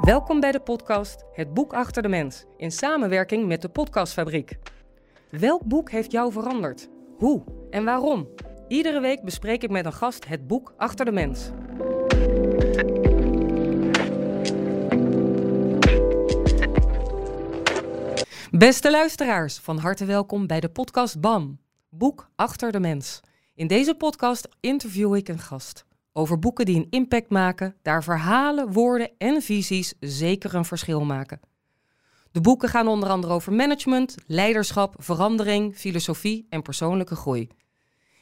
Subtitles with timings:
[0.00, 4.58] Welkom bij de podcast Het Boek Achter de Mens in samenwerking met de Podcastfabriek.
[5.30, 6.88] Welk boek heeft jou veranderd?
[7.16, 8.28] Hoe en waarom?
[8.68, 11.50] Iedere week bespreek ik met een gast het boek Achter de Mens.
[18.50, 23.20] Beste luisteraars, van harte welkom bij de podcast BAM, Boek Achter de Mens.
[23.54, 25.88] In deze podcast interview ik een gast
[26.20, 31.40] over boeken die een impact maken, daar verhalen, woorden en visies zeker een verschil maken.
[32.30, 37.48] De boeken gaan onder andere over management, leiderschap, verandering, filosofie en persoonlijke groei.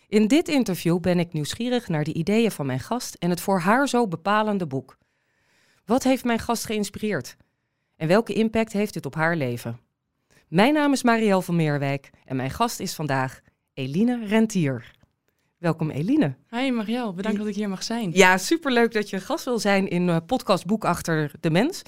[0.08, 3.60] In dit interview ben ik nieuwsgierig naar de ideeën van mijn gast en het voor
[3.60, 4.98] haar zo bepalende boek.
[5.84, 7.36] Wat heeft mijn gast geïnspireerd?
[7.96, 9.80] En welke impact heeft dit op haar leven?
[10.48, 13.40] Mijn naam is Marielle van Meerwijk en mijn gast is vandaag
[13.74, 14.96] Eline Rentier.
[15.58, 16.34] Welkom Eline.
[16.50, 18.10] Hi Marielle, bedankt dat ik hier mag zijn.
[18.12, 21.82] Ja, superleuk dat je gast wil zijn in uh, podcast Boek Achter de Mens.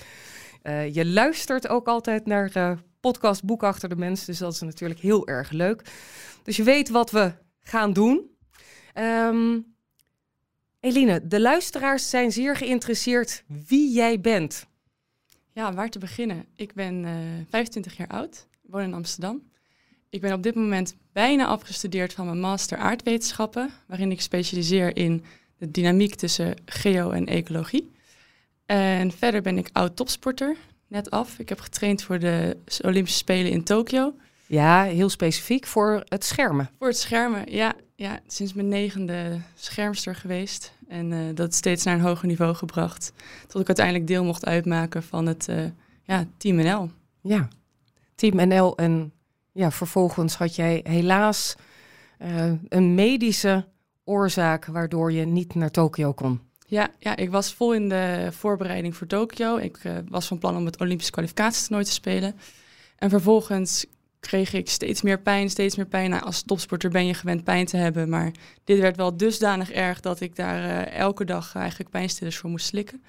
[0.62, 4.60] Uh, je luistert ook altijd naar uh, podcast Boek Achter de Mens, dus dat is
[4.60, 5.82] natuurlijk heel erg leuk.
[6.42, 8.30] Dus je weet wat we gaan doen.
[8.94, 9.74] Um,
[10.80, 14.66] Eline, de luisteraars zijn zeer geïnteresseerd wie jij bent.
[15.52, 16.46] Ja, waar te beginnen?
[16.56, 17.06] Ik ben
[17.50, 19.49] 25 jaar oud, woon in Amsterdam.
[20.10, 25.24] Ik ben op dit moment bijna afgestudeerd van mijn master aardwetenschappen, waarin ik specialiseer in
[25.58, 27.90] de dynamiek tussen geo en ecologie.
[28.66, 31.38] En verder ben ik oud topsporter, net af.
[31.38, 34.14] Ik heb getraind voor de Olympische Spelen in Tokio.
[34.46, 36.70] Ja, heel specifiek voor het schermen.
[36.78, 37.74] Voor het schermen, ja.
[37.94, 40.72] ja sinds mijn negende schermster geweest.
[40.88, 43.12] En uh, dat steeds naar een hoger niveau gebracht.
[43.46, 45.64] Tot ik uiteindelijk deel mocht uitmaken van het uh,
[46.02, 46.90] ja, Team NL.
[47.20, 47.48] Ja,
[48.14, 49.12] Team NL en
[49.52, 51.54] ja, vervolgens had jij helaas
[52.22, 53.68] uh, een medische
[54.04, 56.40] oorzaak waardoor je niet naar Tokio kon.
[56.66, 59.56] Ja, ja, ik was vol in de voorbereiding voor Tokio.
[59.56, 62.34] Ik uh, was van plan om het Olympisch kwalificatietoernooi te spelen.
[62.96, 63.86] En vervolgens
[64.20, 66.10] kreeg ik steeds meer pijn, steeds meer pijn.
[66.10, 68.32] Nou, als topsporter ben je gewend pijn te hebben, maar
[68.64, 72.66] dit werd wel dusdanig erg dat ik daar uh, elke dag eigenlijk pijnstillers voor moest
[72.66, 73.02] slikken.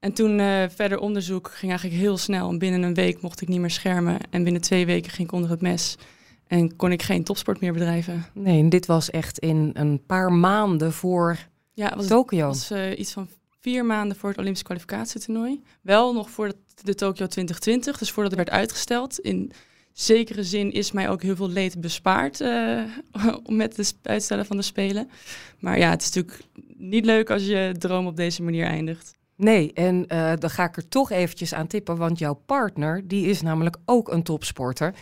[0.00, 2.48] En toen uh, verder onderzoek ging eigenlijk heel snel.
[2.48, 4.18] En binnen een week mocht ik niet meer schermen.
[4.30, 5.96] En binnen twee weken ging ik onder het mes.
[6.46, 8.26] En kon ik geen topsport meer bedrijven.
[8.32, 11.38] Nee, en dit was echt in een paar maanden voor
[11.72, 12.46] ja, was, Tokio.
[12.46, 13.28] Was uh, iets van
[13.60, 15.62] vier maanden voor het Olympisch kwalificatietoernooi.
[15.80, 19.18] Wel nog voor de, de Tokio 2020, dus voordat het werd uitgesteld.
[19.18, 19.52] In
[19.92, 22.82] zekere zin is mij ook heel veel leed bespaard uh,
[23.46, 25.10] met het uitstellen van de Spelen.
[25.58, 26.42] Maar ja, het is natuurlijk
[26.76, 29.14] niet leuk als je droom op deze manier eindigt.
[29.36, 33.26] Nee, en uh, dan ga ik er toch eventjes aan tippen, want jouw partner, die
[33.26, 34.94] is namelijk ook een topsporter.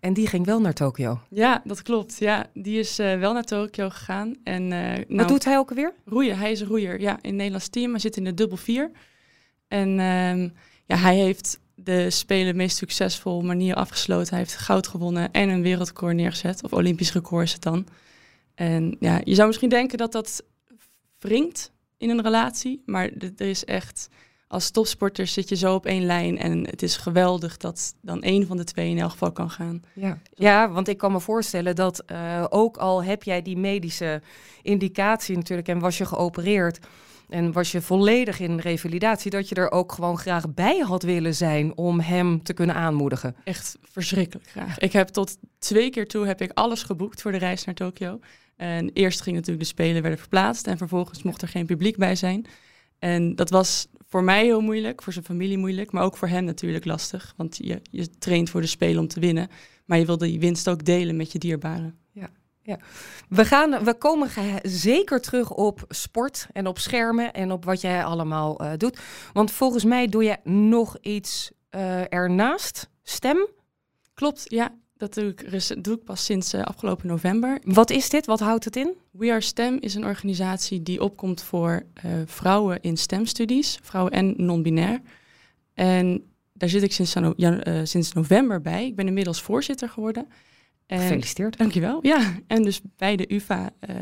[0.00, 1.20] En die ging wel naar Tokio.
[1.30, 2.18] Ja, dat klopt.
[2.18, 4.34] Ja, die is uh, wel naar Tokio gegaan.
[4.42, 5.92] En, uh, Wat nou, doet hij ook alweer?
[6.04, 6.38] Roeien.
[6.38, 7.00] Hij is een roeier.
[7.00, 7.90] Ja, in het Nederlands team.
[7.90, 8.90] Hij zit in de dubbel vier.
[9.68, 10.52] En um,
[10.86, 14.28] ja, hij heeft de Spelen meest succesvol manier afgesloten.
[14.28, 16.62] Hij heeft goud gewonnen en een wereldrecord neergezet.
[16.62, 17.86] Of Olympisch record is het dan.
[18.54, 20.44] En ja, je zou misschien denken dat dat
[21.18, 22.82] wringt in een relatie.
[22.86, 24.08] Maar er is echt,
[24.48, 26.38] als topsporter zit je zo op één lijn.
[26.38, 29.82] En het is geweldig dat dan één van de twee in elk geval kan gaan.
[29.92, 34.22] Ja, ja want ik kan me voorstellen dat uh, ook al heb jij die medische
[34.62, 36.78] indicatie natuurlijk en was je geopereerd.
[37.28, 41.34] En was je volledig in revalidatie, dat je er ook gewoon graag bij had willen
[41.34, 43.36] zijn om hem te kunnen aanmoedigen.
[43.44, 44.78] Echt verschrikkelijk graag.
[44.78, 48.20] Ik heb tot twee keer toe heb ik alles geboekt voor de reis naar Tokio.
[48.56, 52.16] En eerst ging natuurlijk de Spelen werden verplaatst en vervolgens mocht er geen publiek bij
[52.16, 52.46] zijn.
[52.98, 56.44] En dat was voor mij heel moeilijk, voor zijn familie moeilijk, maar ook voor hem
[56.44, 57.34] natuurlijk lastig.
[57.36, 59.48] Want je, je traint voor de Spelen om te winnen,
[59.84, 61.98] maar je wil die winst ook delen met je dierbaren.
[62.66, 62.78] Ja.
[63.28, 64.30] We, gaan, we komen
[64.62, 68.98] zeker terug op sport en op schermen en op wat jij allemaal uh, doet.
[69.32, 72.88] Want volgens mij doe je nog iets uh, ernaast.
[73.02, 73.48] Stem?
[74.14, 74.74] Klopt, ja.
[74.96, 77.58] Dat doe ik, doe ik pas sinds uh, afgelopen november.
[77.64, 78.26] Wat is dit?
[78.26, 78.92] Wat houdt het in?
[79.10, 81.82] We Are STEM is een organisatie die opkomt voor
[82.24, 85.00] vrouwen in STEM-studies, vrouwen en non-binair.
[85.74, 87.16] En daar zit ik sinds,
[87.82, 88.86] sinds november bij.
[88.86, 90.26] Ik ben inmiddels voorzitter geworden.
[90.86, 91.58] En, Gefeliciteerd.
[91.58, 91.98] Dankjewel.
[92.02, 93.96] Ja, en dus bij de UvA uh,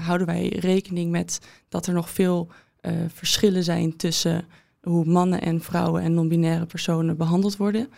[0.00, 1.38] houden wij rekening met
[1.68, 2.48] dat er nog veel
[2.80, 4.44] uh, verschillen zijn tussen
[4.80, 7.88] hoe mannen en vrouwen en non-binaire personen behandeld worden.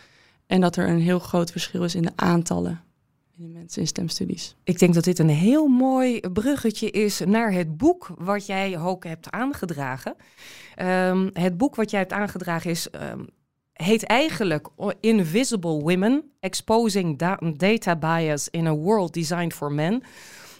[0.46, 2.80] En dat er een heel groot verschil is in de aantallen
[3.42, 4.56] in de mensen in stemstudies.
[4.64, 9.04] Ik denk dat dit een heel mooi bruggetje is naar het boek wat jij ook
[9.04, 10.14] hebt aangedragen.
[10.82, 13.28] Um, het boek wat jij hebt aangedragen is um,
[13.72, 14.68] heet eigenlijk
[15.00, 20.02] Invisible Women: Exposing da Data Bias in a World Designed for Men.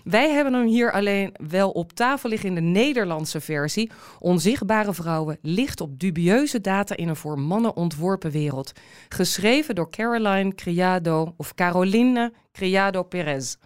[0.04, 3.90] Wij hebben hem hier alleen wel op tafel liggen in de Nederlandse versie.
[4.18, 8.72] Onzichtbare vrouwen, licht op dubieuze data in een voor mannen ontworpen wereld.
[9.08, 13.56] Geschreven door Caroline Criado of Caroline Criado Perez.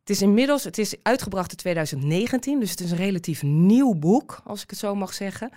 [0.00, 4.40] Het is inmiddels, het is uitgebracht in 2019, dus het is een relatief nieuw boek,
[4.44, 5.50] als ik het zo mag zeggen.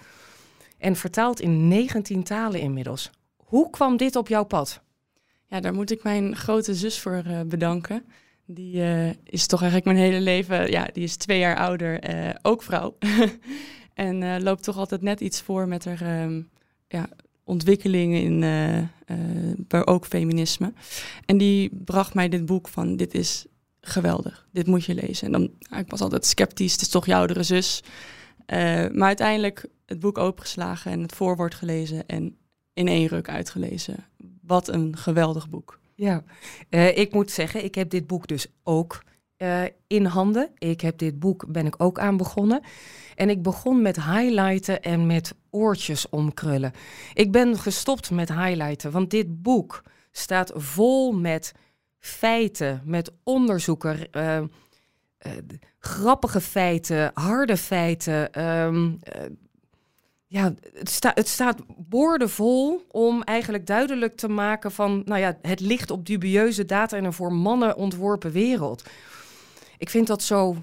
[0.86, 3.10] En vertaald in 19 talen inmiddels.
[3.36, 4.82] Hoe kwam dit op jouw pad?
[5.48, 8.06] Ja, daar moet ik mijn grote zus voor uh, bedanken.
[8.46, 12.30] Die uh, is toch eigenlijk mijn hele leven, ja, die is twee jaar ouder, uh,
[12.42, 12.98] ook vrouw.
[13.94, 16.50] en loopt toch altijd net iets voor met haar um,
[16.88, 17.10] ja,
[17.44, 18.40] ontwikkelingen in,
[19.68, 20.74] maar ook feminisme.
[21.26, 23.46] En die bracht mij dit boek van, dit is
[23.82, 25.26] geweldig, dit moet je lezen.
[25.26, 27.84] En dan, ik was altijd sceptisch, het is toch je oudere zus.
[28.92, 32.38] Maar uiteindelijk het boek opengeslagen en het voorwoord gelezen en
[32.74, 34.06] in één ruk uitgelezen.
[34.42, 35.80] Wat een geweldig boek.
[35.96, 36.24] Ja,
[36.70, 39.04] uh, ik moet zeggen, ik heb dit boek dus ook
[39.38, 40.50] uh, in handen.
[40.58, 42.62] Ik heb dit boek, ben ik ook aan begonnen.
[43.16, 46.72] En ik begon met highlighten en met oortjes omkrullen.
[47.14, 51.52] Ik ben gestopt met highlighten, want dit boek staat vol met
[52.00, 54.08] feiten, met onderzoeken,
[55.80, 58.92] grappige feiten, harde feiten, ehm,
[60.28, 65.60] ja, het, sta, het staat boordevol om eigenlijk duidelijk te maken van, nou ja, het
[65.60, 68.84] ligt op dubieuze data in een voor mannen ontworpen wereld.
[69.78, 70.56] Ik vind dat zo.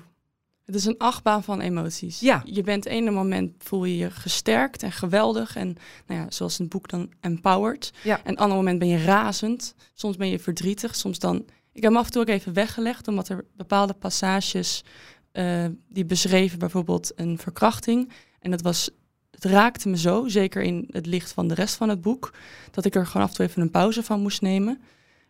[0.64, 2.20] Het is een achtbaan van emoties.
[2.20, 2.42] Ja.
[2.44, 5.76] Je bent ene moment voel je je gesterkt en geweldig en,
[6.06, 7.92] nou ja, zoals een boek dan empowered.
[8.02, 8.20] Ja.
[8.24, 9.74] En ander moment ben je razend.
[9.94, 10.94] Soms ben je verdrietig.
[10.96, 11.44] Soms dan.
[11.72, 14.84] Ik heb hem af en toe ook even weggelegd, omdat er bepaalde passages
[15.32, 18.12] uh, die beschreven bijvoorbeeld een verkrachting.
[18.40, 18.90] En dat was
[19.30, 22.34] het raakte me zo, zeker in het licht van de rest van het boek,
[22.70, 24.80] dat ik er gewoon af en toe even een pauze van moest nemen.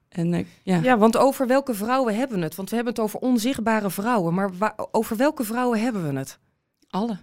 [0.08, 0.80] En, uh, ja.
[0.82, 2.54] ja, want over welke vrouwen hebben we het?
[2.54, 6.38] Want we hebben het over onzichtbare vrouwen, maar over welke vrouwen hebben we het?
[6.88, 7.18] Alle.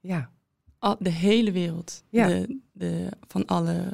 [0.00, 0.30] Ja.
[0.78, 2.02] Al, de hele wereld.
[2.08, 2.26] Ja.
[2.26, 3.92] De, de, van alle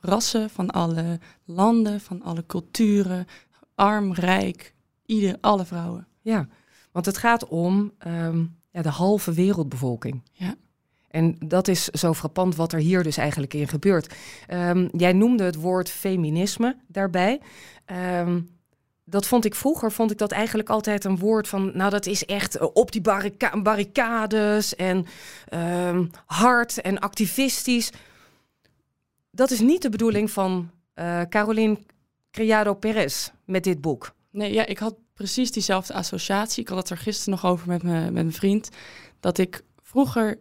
[0.00, 3.26] rassen, van alle landen, van alle culturen,
[3.82, 4.74] arm, rijk,
[5.06, 6.06] ieder, alle vrouwen.
[6.20, 6.46] Ja,
[6.92, 10.22] want het gaat om um, ja, de halve wereldbevolking.
[10.32, 10.54] Ja.
[11.08, 14.14] En dat is zo frappant wat er hier dus eigenlijk in gebeurt.
[14.50, 17.40] Um, jij noemde het woord feminisme daarbij.
[18.20, 18.48] Um,
[19.04, 22.24] dat vond ik vroeger, vond ik dat eigenlijk altijd een woord van, nou dat is
[22.24, 25.06] echt eh, op die barrica barricades en
[25.54, 27.90] um, hard en activistisch.
[29.30, 31.78] Dat is niet de bedoeling van uh, Caroline
[32.32, 34.14] Criado Perez met dit boek.
[34.30, 36.62] Nee, ja, ik had precies diezelfde associatie.
[36.62, 38.68] Ik had het er gisteren nog over met, me, met mijn vriend.
[39.20, 40.38] Dat ik vroeger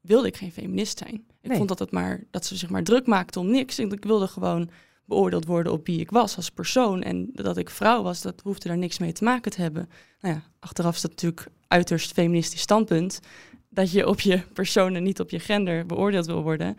[0.00, 1.14] wilde ik geen feminist zijn.
[1.40, 1.56] Ik Nee.
[1.56, 3.78] vond dat, het maar, dat ze zich maar druk maakte om niks.
[3.78, 4.70] Ik, wilde gewoon
[5.04, 7.02] beoordeeld worden op wie ik was als persoon.
[7.02, 9.88] En dat ik vrouw was, dat hoefde daar niks mee te maken te hebben.
[10.20, 13.20] Nou ja, achteraf is dat natuurlijk uiterst feministisch standpunt.
[13.68, 16.74] Dat je op je persoon en niet op je gender beoordeeld wil worden.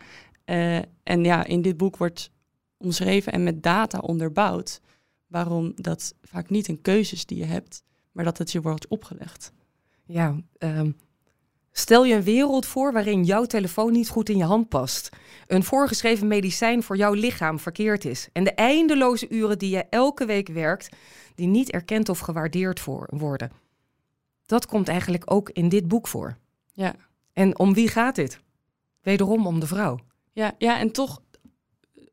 [0.46, 2.30] Uh, en ja, in dit boek wordt
[2.76, 4.80] omschreven en met data onderbouwd
[5.26, 7.82] waarom dat vaak niet een keuze is die je hebt,
[8.12, 9.52] maar dat het je wordt opgelegd.
[10.04, 10.96] Ja, um,
[11.72, 15.08] stel je een wereld voor waarin jouw telefoon niet goed in je hand past.
[15.46, 18.28] Een voorgeschreven medicijn voor jouw lichaam verkeerd is.
[18.32, 20.88] En de eindeloze uren die je elke week werkt,
[21.34, 23.50] die niet erkend of gewaardeerd voor worden.
[24.46, 26.36] Dat komt eigenlijk ook in dit boek voor.
[26.72, 26.94] Ja.
[27.32, 28.40] En om wie gaat dit?
[29.02, 29.98] Wederom om de vrouw.
[30.32, 31.22] Ja, ja en toch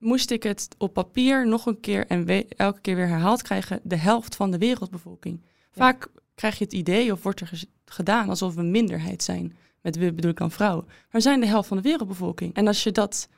[0.04, 3.96] moest ik het op papier nog een keer en elke keer weer herhaald krijgen, de
[3.96, 5.42] helft van de wereldbevolking.
[5.72, 6.22] Vaak ja.
[6.36, 9.56] krijg je het idee of wordt er gedaan alsof we een minderheid zijn.
[9.82, 10.86] Met we bedoel ik dan vrouwen.
[10.86, 12.54] Maar we zijn de helft van de wereldbevolking.
[12.54, 13.30] En als je dat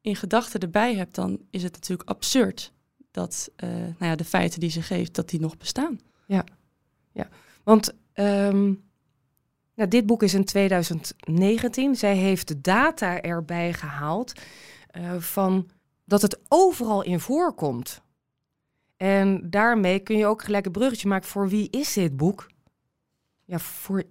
[0.00, 2.72] in gedachten erbij hebt, dan is het natuurlijk absurd
[3.10, 6.00] dat uh, nou ja, de feiten die ze geeft, dat die nog bestaan.
[6.26, 6.44] Ja,
[7.12, 7.28] ja.
[7.64, 8.84] want um,
[9.74, 11.96] nou, dit boek is in 2019.
[11.96, 14.32] Zij heeft de data erbij gehaald
[14.96, 15.70] uh, van
[16.04, 18.02] dat het overal in voorkomt.
[18.96, 22.50] En daarmee kun je ook gelijk een bruggetje maken voor wie is dit boek?
[23.44, 24.04] Ja, voor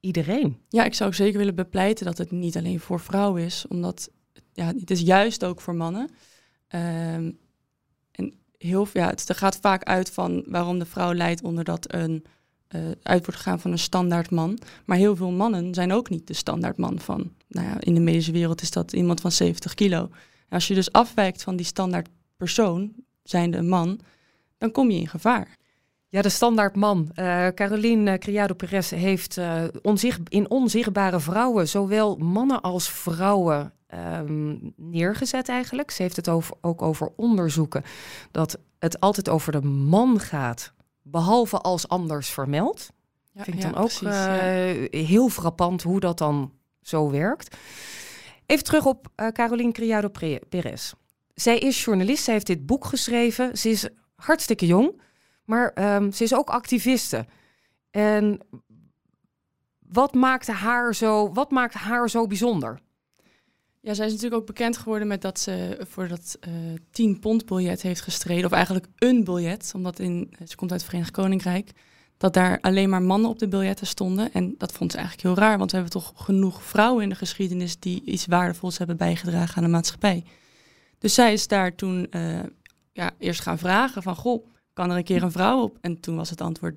[0.00, 0.60] iedereen.
[0.68, 4.10] Ja, ik zou zeker willen bepleiten dat het niet alleen voor vrouwen is, omdat
[4.52, 6.10] ja, het is juist ook voor mannen.
[6.74, 7.38] Um,
[8.10, 12.24] en heel ja, het gaat vaak uit van waarom de vrouw lijdt onder dat een
[12.76, 14.58] uh, uit wordt gegaan van een standaard man.
[14.84, 17.32] Maar heel veel mannen zijn ook niet de standaard man van.
[17.48, 20.10] Nou ja, in de medische wereld is dat iemand van 70 kilo.
[20.48, 24.00] Als je dus afwijkt van die standaard persoon, zijnde een man,
[24.58, 25.56] dan kom je in gevaar.
[26.08, 27.10] Ja, de standaard man.
[27.14, 34.72] Uh, Caroline Criado Perez heeft uh, onzicht, in onzichtbare vrouwen zowel mannen als vrouwen um,
[34.76, 35.90] neergezet eigenlijk.
[35.90, 37.82] Ze heeft het over, ook over onderzoeken
[38.30, 42.90] dat het altijd over de man gaat behalve als anders vermeld.
[43.32, 44.38] Ja, Vind ik ja, dan ook precies, ja.
[44.38, 46.52] eh, heel frappant hoe dat dan
[46.82, 47.56] zo werkt.
[48.48, 50.08] Even terug op eh Caroline Criado
[50.48, 50.92] Perez.
[51.34, 53.58] Zij is journalist, zij heeft dit boek geschreven.
[53.58, 55.00] Ze is hartstikke jong,
[55.44, 57.26] maar ehm, ze is ook activiste.
[57.90, 58.40] En
[59.78, 62.80] wat maakte haar zo, wat maakt haar zo bijzonder?
[63.80, 66.52] Ja, zij is natuurlijk ook bekend geworden met dat ze voor dat eh
[66.90, 68.44] 10 pond biljet heeft gestreden.
[68.44, 71.70] Of eigenlijk een biljet, omdat in, ze komt uit het Verenigd Koninkrijk.
[72.18, 74.32] Dat daar alleen maar mannen op de biljetten stonden.
[74.32, 77.14] En dat vond ze eigenlijk heel raar, want we hebben toch genoeg vrouwen in de
[77.14, 80.24] geschiedenis die iets waardevols hebben bijgedragen aan de maatschappij.
[80.98, 82.40] Dus zij is daar toen eh,
[82.92, 85.78] ja, eerst gaan vragen van, goh, kan er een keer een vrouw op?
[85.80, 86.76] En toen was het antwoord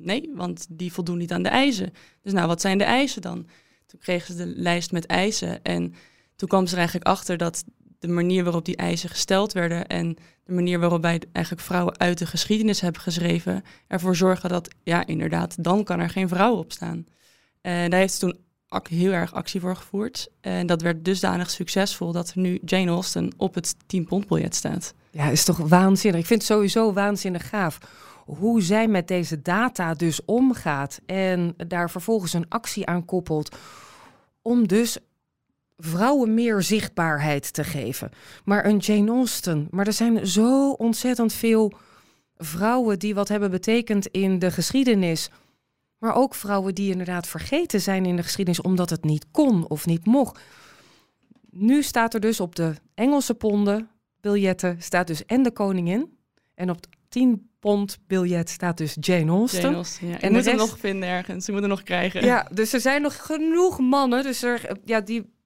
[0.00, 1.92] nee, want die voldoen niet aan de eisen.
[2.22, 3.46] Dus nou, wat zijn de eisen dan?
[3.86, 5.94] Toen kregen ze de lijst met eisen en
[6.36, 7.64] toen kwam ze er eigenlijk achter dat
[7.98, 10.16] de manier waarop die eisen gesteld werden en
[10.48, 15.06] de manier waarop wij eigenlijk vrouwen uit de geschiedenis hebben geschreven, ervoor zorgen dat, ja,
[15.06, 17.06] inderdaad, dan kan er geen vrouw op staan.
[17.60, 18.36] En daar heeft ze toen
[18.88, 20.28] heel erg actie voor gevoerd.
[20.40, 24.54] En dat werd dusdanig succesvol dat er nu Jane Austen op het 10 pond biljet
[24.54, 24.94] staat.
[25.10, 26.20] Ja, is toch waanzinnig.
[26.20, 27.78] Ik vind het sowieso waanzinnig gaaf
[28.24, 33.56] hoe zij met deze data dus omgaat en daar vervolgens een actie aan koppelt
[34.42, 34.98] om dus
[35.78, 38.10] vrouwen meer zichtbaarheid te geven.
[38.44, 41.72] Maar een Jane Austen, maar er zijn zo ontzettend veel
[42.36, 45.30] vrouwen die wat hebben betekend in de geschiedenis.
[45.98, 49.86] Maar ook vrouwen die inderdaad vergeten zijn in de geschiedenis omdat het niet kon of
[49.86, 50.40] niet mocht.
[51.50, 53.88] Nu staat er dus op de Engelse ponden
[54.20, 56.16] biljetten staat dus en de koningin.
[56.54, 59.62] En op het 10 pond biljet staat dus Jane Austen.
[59.62, 60.20] Jane Austen, ja.
[60.20, 61.44] En de moet hem nog vinden ergens.
[61.44, 62.24] Ze moeten nog krijgen.
[62.24, 64.22] Ja, dus er zijn nog genoeg mannen.
[64.22, 65.37] Dus er, ja, die,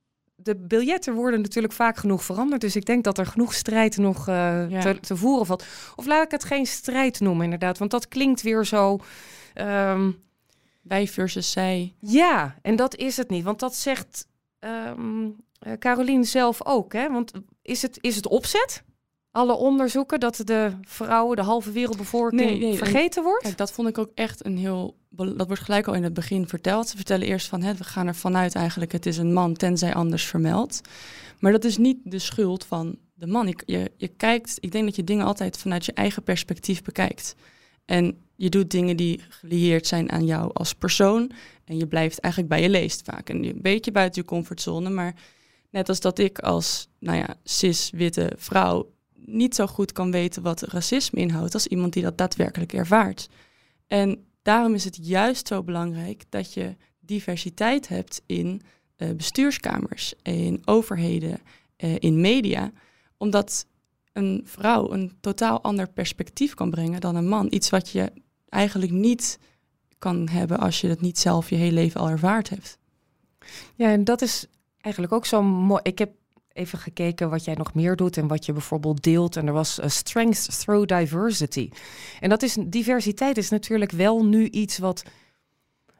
[0.42, 2.61] de biljetten worden natuurlijk vaak genoeg veranderd.
[2.61, 4.80] Dus ik denk dat er genoeg strijd nog eh, Ja.
[4.80, 5.64] te, te voeren valt.
[5.96, 7.78] Of laat ik het geen strijd noemen, inderdaad.
[7.78, 8.99] Want dat klinkt weer zo.
[9.54, 10.11] ehm,
[10.82, 11.94] Wij versus zij.
[11.99, 13.44] ja, en dat is het niet.
[13.44, 14.26] Want dat zegt
[14.58, 14.92] eh,
[15.78, 16.92] Caroline zelf ook.
[16.92, 17.11] Hè?
[17.11, 17.32] Want
[17.62, 18.82] is het, is het opzet?
[19.32, 23.42] Alle onderzoeken dat de vrouwen, de halve wereldbevolking, Nee, nee, en- vergeten wordt?
[23.42, 24.96] Kijk, dat vond ik ook echt een heel...
[25.10, 26.88] Dat wordt gelijk al in het begin verteld.
[26.88, 28.92] Ze vertellen eerst van, hè, we gaan er vanuit eigenlijk...
[28.92, 30.80] het is een man, tenzij anders vermeld.
[31.38, 33.48] Maar dat is niet de schuld van de man.
[33.48, 37.34] Ik, je, je kijkt, ik denk dat je dingen altijd vanuit je eigen perspectief bekijkt.
[37.84, 41.30] En je doet dingen die gelieerd zijn aan jou als persoon.
[41.64, 43.28] En je blijft eigenlijk bij je leest vaak.
[43.28, 44.90] En een beetje buiten je comfortzone.
[44.90, 45.14] Maar
[45.70, 48.91] net als dat ik als nou ja, cis-witte vrouw
[49.24, 53.28] niet zo goed kan weten wat racisme inhoudt als iemand die dat daadwerkelijk ervaart.
[53.86, 58.62] En daarom is het juist zo belangrijk dat je diversiteit hebt in
[58.96, 61.40] eh, bestuurskamers, in overheden,
[61.76, 62.72] eh, in media,
[63.16, 63.66] omdat
[64.12, 67.46] een vrouw een totaal ander perspectief kan brengen dan een man.
[67.50, 68.12] Iets wat je
[68.48, 69.38] eigenlijk niet
[69.98, 72.78] kan hebben als je het niet zelf je hele leven al ervaard hebt.
[73.74, 74.46] Ja, en dat is
[74.80, 75.80] eigenlijk ook zo mooi.
[75.82, 76.10] Ik heb
[76.52, 79.37] even gekeken wat jij nog meer doet en wat je bijvoorbeeld deelt.
[79.37, 81.71] En er was eh, Strength Through Diversity.
[82.21, 85.02] En dat is diversiteit is natuurlijk wel nu iets wat,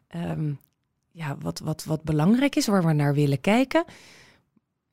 [0.09, 0.53] ehm,
[1.11, 3.85] ja, wat, wat, wat belangrijk is, waar we naar willen kijken.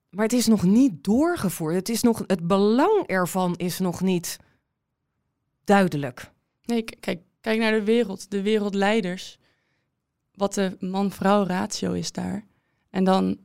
[0.09, 1.75] Maar het is nog niet doorgevoerd.
[1.75, 4.37] Het, is nog, het belang ervan is nog niet
[5.63, 6.31] duidelijk.
[6.63, 9.37] Nee, kijk, kijk naar de wereld, de wereldleiders.
[10.33, 12.45] Wat de man-vrouw ratio is daar.
[12.89, 13.37] En dan,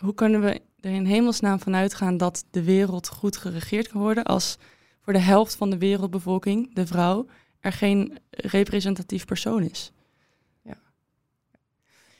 [0.00, 4.58] hoe kunnen we in hemelsnaam van uitgaan dat de wereld goed geregeerd kan worden als
[5.00, 7.26] voor de helft van de wereldbevolking, de vrouw,
[7.60, 9.92] er geen representatief persoon is?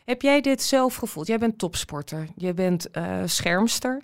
[0.06, 1.26] Heb jij dit zelf gevoeld?
[1.26, 4.02] Jij bent topsporter, je bent eh, schermster.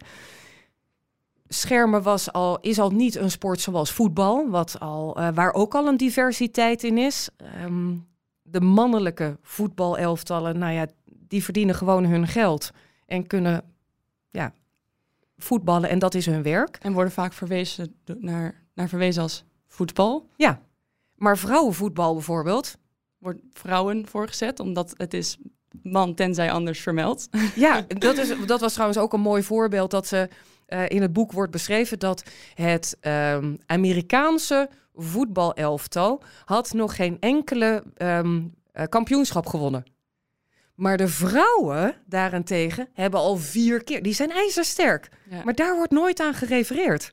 [1.48, 5.74] Schermen was al, is al niet een sport zoals voetbal, wat al, eh, waar ook
[5.74, 7.28] al een diversiteit in is.
[7.36, 7.96] Ehm,
[8.42, 12.70] de mannelijke voetbalelftallen, nou ja, die verdienen gewoon hun geld
[13.06, 13.64] en kunnen
[14.32, 14.52] ja,
[15.36, 16.78] voetballen en dat is hun werk.
[16.80, 20.28] En worden vaak verwezen naar, naar verwezen als voetbal.
[20.36, 20.60] Ja,
[21.14, 22.76] maar vrouwenvoetbal bijvoorbeeld,
[23.18, 25.38] Wordt vrouwen voorgezet, omdat het is
[25.82, 27.28] man tenzij anders vermeld.
[27.54, 30.28] Ja, dat, is, dat was trouwens ook een mooi voorbeeld dat ze
[30.66, 32.22] eh, in het boek wordt beschreven dat
[32.54, 38.20] het ehm, Amerikaanse voetbalelftal had nog geen enkele eh,
[38.88, 39.84] kampioenschap gewonnen.
[40.74, 44.02] Maar de vrouwen daarentegen hebben al vier keer.
[44.02, 45.08] Die zijn ijzersterk.
[45.30, 45.44] Ja.
[45.44, 47.10] Maar daar wordt nooit aan gerefereerd.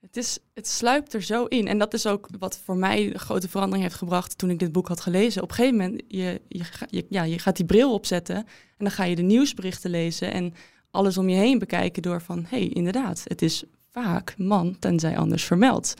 [0.00, 1.68] Het, is, het sluipt er zo in.
[1.68, 4.88] En dat is ook wat voor mij grote verandering heeft gebracht toen ik dit boek
[4.88, 5.42] had gelezen.
[5.42, 8.44] Op een gegeven moment, je, je, ja, je gaat die bril opzetten en
[8.78, 10.54] dan ga je de nieuwsberichten lezen en
[10.90, 15.18] alles om je heen bekijken door van, hé, hey, inderdaad, het is vaak man, tenzij
[15.18, 15.94] anders vermeld.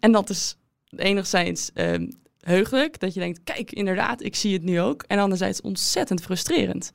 [0.00, 0.56] En dat is
[0.96, 2.10] enigszins ehm,
[2.42, 5.04] heugelijk, dat je denkt, kijk, inderdaad, ik zie het nu ook.
[5.06, 6.92] En anderzijds ontzettend frustrerend.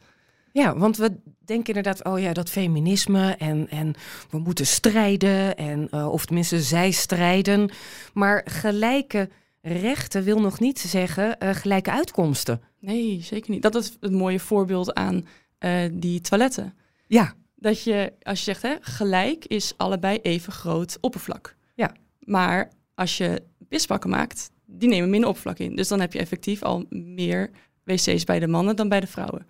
[0.52, 3.94] Ja, want we denken inderdaad, oh ja, dat feminisme en, en
[4.30, 7.70] we moeten strijden, en, uh, of tenminste zij strijden.
[8.14, 9.30] Maar gelijke
[9.62, 12.62] rechten wil nog niet zeggen uh, gelijke uitkomsten.
[12.80, 13.62] Nee, zeker niet.
[13.62, 15.28] Dat is het mooie voorbeeld aan
[15.60, 16.74] uh, die toiletten.
[17.08, 17.34] Ja.
[17.56, 21.56] Dat je, als je zegt, hè, gelijk is allebei even groot oppervlak.
[21.76, 21.92] Ja.
[22.20, 25.76] Maar als je pispakken maakt, die nemen minder oppervlak in.
[25.76, 27.50] Dus dan heb je effectief al meer
[27.84, 29.48] wc's bij de mannen dan bij de vrouwen.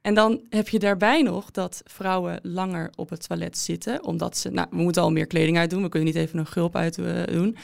[0.00, 4.50] En dan heb je daarbij nog dat vrouwen langer op het toilet zitten, omdat ze,
[4.50, 7.22] nou, we moeten al meer kleding uitdoen, we kunnen niet even een gulp uit uh,
[7.24, 7.56] doen.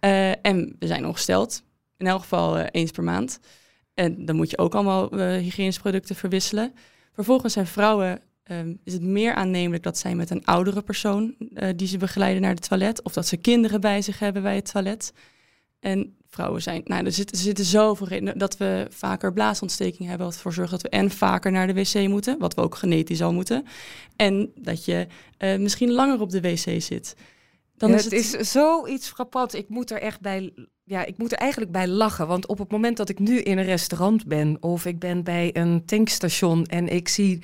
[0.00, 1.62] Uh, en we zijn ongesteld,
[1.96, 3.38] in elk geval uh, eens per maand.
[3.94, 6.74] En dan moet je ook allemaal hygiënische producten verwisselen.
[7.12, 11.34] Vervolgens zijn vrouwen, um, is het meer aannemelijk dat zij met een oudere persoon
[11.76, 14.70] die ze begeleiden naar het toilet, of dat ze kinderen bij zich hebben bij het
[14.70, 15.12] toilet.
[15.80, 16.82] En vrouwen zijn.
[16.84, 20.70] Nou, er zitten, er zitten zoveel redenen dat we vaker blaasontsteking hebben, wat ervoor zorgt
[20.70, 23.66] dat we en vaker naar de wc moeten, wat we ook genetisch al moeten.
[24.16, 25.06] En dat je
[25.38, 27.16] uh, misschien langer op de wc zit.
[27.76, 28.12] Dan ja, is het...
[28.12, 29.54] het is zoiets frappant.
[29.54, 30.52] Ik moet er echt bij.
[30.84, 32.26] Ja, ik moet er eigenlijk bij lachen.
[32.26, 35.50] Want op het moment dat ik nu in een restaurant ben of ik ben bij
[35.52, 37.40] een tankstation en ik zie,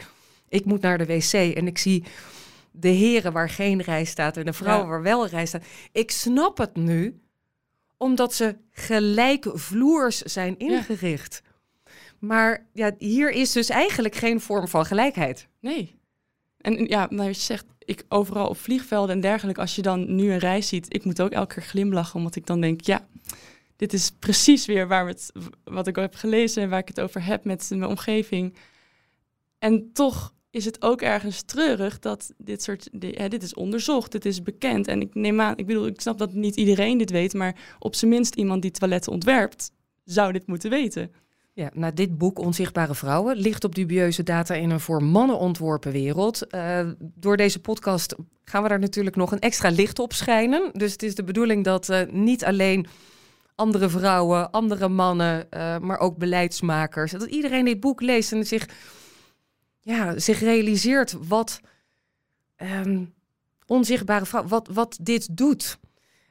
[0.48, 2.04] ik moet naar de wc en ik zie
[2.70, 4.90] de heren waar geen rij staat en de vrouwen ja.
[4.90, 5.64] waar wel rij staat.
[5.92, 7.20] Ik snap het nu
[8.02, 11.42] omdat ze gelijkvloers zijn ingericht.
[12.18, 15.48] Maar ja, hier is dus eigenlijk geen vorm van gelijkheid.
[15.60, 15.98] Nee.
[16.56, 20.32] En ja, nou je zegt, ik overal op vliegvelden en dergelijke, als je dan nu
[20.32, 23.06] een reis ziet, ik moet ook elke keer glimlachen, omdat ik dan denk, ja,
[23.76, 25.32] dit is precies weer waar het,
[25.64, 28.56] wat ik heb gelezen en waar ik het over heb met mijn omgeving.
[29.58, 32.88] En toch is het ook ergens treurig dat dit soort.
[32.98, 34.86] Ja, dit is onderzocht, dit is bekend.
[34.86, 37.94] En ik neem aan, ik bedoel, ik snap dat niet iedereen dit weet, maar op
[37.94, 39.72] zijn minst iemand die toiletten ontwerpt,
[40.04, 41.12] zou dit moeten weten.
[41.52, 45.92] Ja, nou, dit boek Onzichtbare Vrouwen ligt op dubieuze data in een voor mannen ontworpen
[45.92, 46.46] wereld.
[46.54, 48.14] Uh, door deze podcast
[48.44, 50.70] gaan we daar natuurlijk nog een extra licht op schijnen.
[50.72, 52.86] Dus het is de bedoeling dat uh, niet alleen
[53.54, 58.68] andere vrouwen, andere mannen, uh, maar ook beleidsmakers, dat iedereen dit boek leest en zich
[59.80, 61.60] ja, zich realiseert wat
[62.56, 63.14] um,
[63.66, 65.78] onzichtbare vrouw, wat, wat dit doet.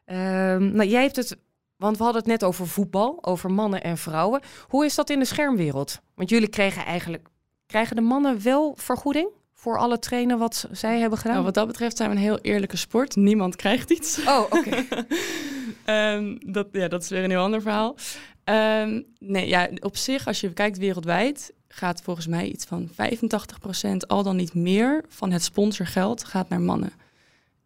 [0.05, 1.37] Um, nou, jij hebt het,
[1.75, 4.41] want we hadden het net over voetbal, over mannen en vrouwen.
[4.67, 6.01] Hoe is dat in de schermwereld?
[6.15, 7.27] Want jullie kregen eigenlijk,
[7.65, 9.29] krijgen de mannen wel vergoeding?
[9.53, 11.33] Voor alle trainen wat zij hebben gedaan?
[11.33, 13.15] Nou, wat dat betreft zijn we een heel eerlijke sport.
[13.15, 14.19] Niemand krijgt iets.
[14.25, 14.85] Oh, oké.
[15.85, 17.95] um, dat, ja, dat is weer een heel ander verhaal.
[18.45, 22.93] Um, nee, ja, op zich, als je kijkt wereldwijd, gaat volgens mij iets van 85%
[24.07, 26.91] al dan niet meer van het sponsorgeld gaat naar mannen.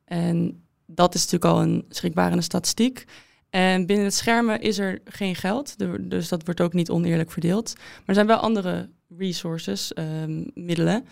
[0.06, 3.06] En dat is natuurlijk al een schrikbarende statistiek.
[3.50, 7.74] En binnen het schermen is er geen geld, dus dat wordt ook niet oneerlijk verdeeld.
[7.76, 11.06] Maar er zijn wel andere resources, um, middelen.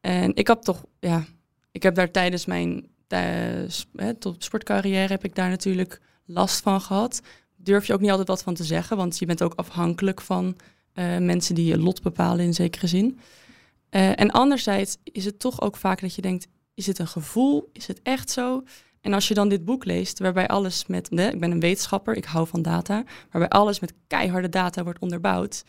[0.00, 1.24] En ik heb toch, ja,
[1.70, 2.90] ik heb daar tijdens mijn
[4.18, 7.20] tot sportcarrière heb ik daar natuurlijk last van gehad.
[7.56, 10.56] Durf je ook niet altijd wat van te zeggen, want je bent ook afhankelijk van
[10.94, 13.18] uh, mensen die je lot bepalen in zekere zin.
[13.90, 17.68] Uh, en anderzijds is het toch ook vaak dat je denkt, is het een gevoel?
[17.72, 18.62] Is het echt zo?
[19.00, 22.16] En als je dan dit boek leest, waarbij alles met, nee, ik ben een wetenschapper,
[22.16, 25.64] ik hou van data, waarbij alles met keiharde data wordt onderbouwd,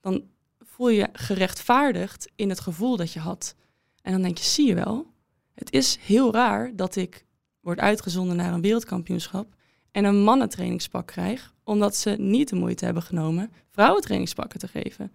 [0.00, 0.22] dan
[0.58, 3.54] voel je gerechtvaardigd in het gevoel dat je had.
[4.02, 5.06] En dan denk je, zie je wel,
[5.54, 7.24] het is heel raar dat ik
[7.60, 9.54] word uitgezonden naar een wereldkampioenschap
[9.90, 15.12] en een mannentrainingspak krijg, omdat ze niet de moeite hebben genomen vrouwentrainingspakken te geven.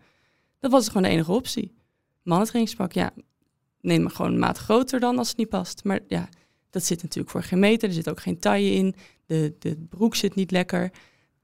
[0.60, 1.74] Dat was gewoon de enige optie.
[2.24, 3.14] Mannentrainingspak, ja,
[3.82, 5.84] neem maar gewoon een maat groter dan als het niet past.
[5.84, 6.30] Maar ja,
[6.70, 10.16] dat zit natuurlijk voor geen meter, er zit ook geen taille in, de, de broek
[10.16, 10.92] zit niet lekker.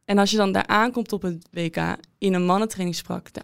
[0.05, 3.43] En als je dan daar aankomt op een WK in een mannentrainingspak, dan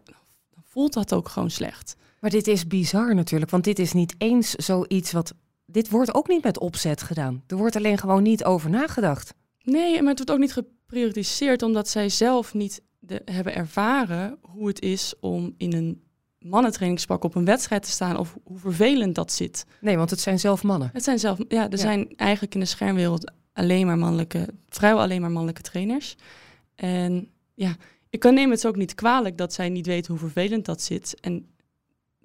[0.64, 1.96] voelt dat ook gewoon slecht.
[2.20, 5.34] Maar dit is bizar natuurlijk, want dit is niet eens zoiets wat.
[5.66, 7.44] Dit wordt ook niet met opzet gedaan.
[7.48, 9.34] Er wordt alleen gewoon niet over nagedacht.
[9.64, 10.52] Nee, maar het wordt ook niet
[10.86, 16.04] geprioritiseerd omdat zij zelf niet de, hebben ervaren hoe het is om in een
[16.40, 19.66] mannentrainingspak op een wedstrijd te staan of hoe vervelend dat zit.
[19.82, 20.90] Nee, want het zijn zelf mannen.
[20.94, 25.22] Het zijn zelf, ja, er zijn eigenlijk in de schermwereld alleen maar mannelijke, vrijwel alleen
[25.22, 26.16] maar mannelijke trainers.
[26.76, 27.76] En ja,
[28.10, 31.20] ik kan neem het ook niet kwalijk dat zij niet weten hoe vervelend dat zit.
[31.20, 31.48] En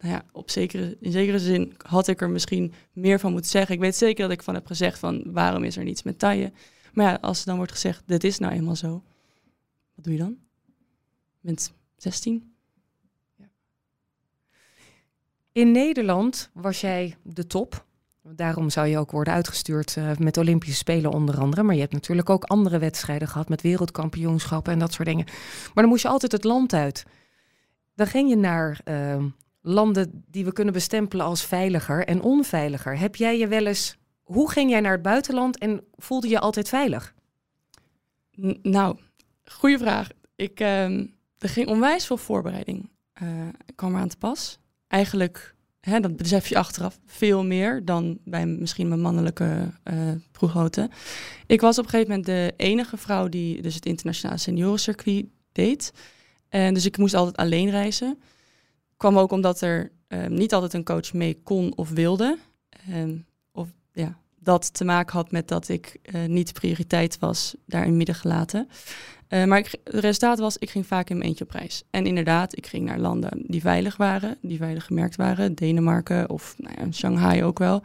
[0.01, 3.75] nou ja, op zekere, in zekere zin had ik er misschien meer van moeten zeggen.
[3.75, 6.53] Ik weet zeker dat ik van heb gezegd van waarom is er niets met taille.
[6.93, 9.03] Maar ja, als dan wordt gezegd, dit is nou eenmaal zo,
[9.95, 10.37] wat doe je dan?
[11.41, 12.55] Met 16?
[13.37, 13.49] Ja.
[15.53, 17.85] In Nederland was jij de top.
[18.23, 21.63] Daarom zou je ook worden uitgestuurd uh, met Olympische Spelen onder andere.
[21.63, 25.25] Maar je hebt natuurlijk ook andere wedstrijden gehad met wereldkampioenschappen en dat soort dingen.
[25.65, 27.05] Maar dan moest je altijd het land uit.
[27.95, 29.25] Dan ging je naar uh,
[29.61, 32.99] landen die we kunnen bestempelen als veiliger en onveiliger.
[32.99, 33.99] Heb jij je wel eens.
[34.31, 37.15] Hoe ging jij naar het buitenland en voelde je altijd veilig?
[38.63, 38.99] Nou,
[39.45, 40.09] goede vraag.
[40.37, 40.99] Ik, uh,
[41.39, 42.89] er ging onwijs veel voorbereiding.
[43.23, 44.59] Uh, kwam eraan te pas.
[44.89, 50.13] Eigenlijk hè, dat besef je achteraf veel meer dan bij misschien mijn mannelijke uh,
[51.47, 55.93] Ik was op een gegeven moment de enige vrouw die dus het internationale seniorencircuit deed.
[56.49, 58.19] En dus ik moest altijd alleen reizen.
[58.97, 62.39] Kwam ook omdat er uh, niet altijd een coach mee kon of wilde.
[62.91, 63.30] Um, of
[64.01, 68.15] ja, dat te maken had met dat ik uh, niet prioriteit was, daar in midden
[68.15, 68.69] gelaten.
[69.29, 71.83] Uh, maar ik, het resultaat was, ik ging vaak in mijn eentje op reis.
[71.91, 75.55] En inderdaad, ik ging naar landen die veilig waren, die veilig gemerkt waren.
[75.55, 77.83] Denemarken of nou ja, Shanghai ook wel.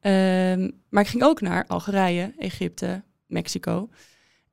[0.00, 3.88] Um, maar ik ging ook naar Algerije, Egypte, Mexico.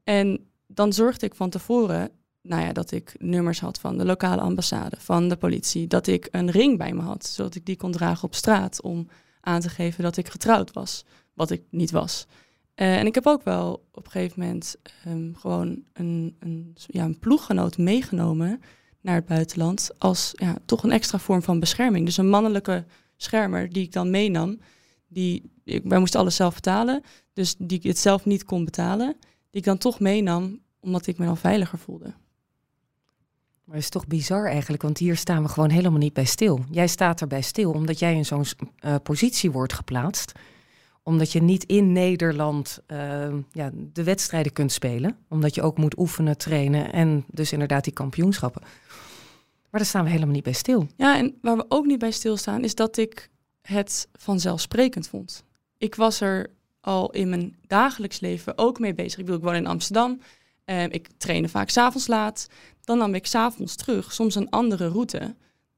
[0.03, 2.09] En dan zorgde ik van tevoren
[2.43, 5.87] nou ja, dat ik nummers had van de lokale ambassade, van de politie.
[5.87, 9.07] Dat ik een ring bij me had, zodat ik die kon dragen op straat om
[9.43, 12.27] aan te geven dat ik getrouwd was, wat ik niet was.
[12.75, 14.75] Uh, en ik heb ook wel op een gegeven moment
[15.07, 18.61] um, gewoon een, een, ja, een ploeggenoot meegenomen
[19.01, 22.05] naar het buitenland als ja, toch een extra vorm van bescherming.
[22.05, 24.59] Dus een mannelijke schermer die ik dan meenam,
[25.07, 27.03] die, ik, wij moesten alles zelf betalen,
[27.33, 29.15] dus die ik het zelf niet kon betalen,
[29.49, 32.13] die ik dan toch meenam omdat ik me dan veiliger voelde.
[33.63, 36.59] Maar het is toch bizar eigenlijk, want hier staan we gewoon helemaal niet bij stil.
[36.71, 38.45] Jij staat erbij stil omdat jij in zo'n
[38.85, 40.31] uh, positie wordt geplaatst
[41.03, 45.17] omdat je niet in Nederland uh, ja, de wedstrijden kunt spelen.
[45.29, 48.61] Omdat je ook moet oefenen, trainen en dus inderdaad die kampioenschappen.
[48.61, 50.87] Maar daar staan we helemaal niet bij stil.
[50.97, 53.29] Ja, en waar we ook niet bij stilstaan is dat ik
[53.61, 55.43] het vanzelfsprekend vond.
[55.77, 56.49] Ik was er
[56.81, 59.19] al in mijn dagelijks leven ook mee bezig.
[59.19, 60.19] Ik bedoel, ik in Amsterdam.
[60.65, 62.47] Uh, ik trainde vaak s'avonds laat.
[62.83, 65.35] Dan nam ik s'avonds terug, soms een andere route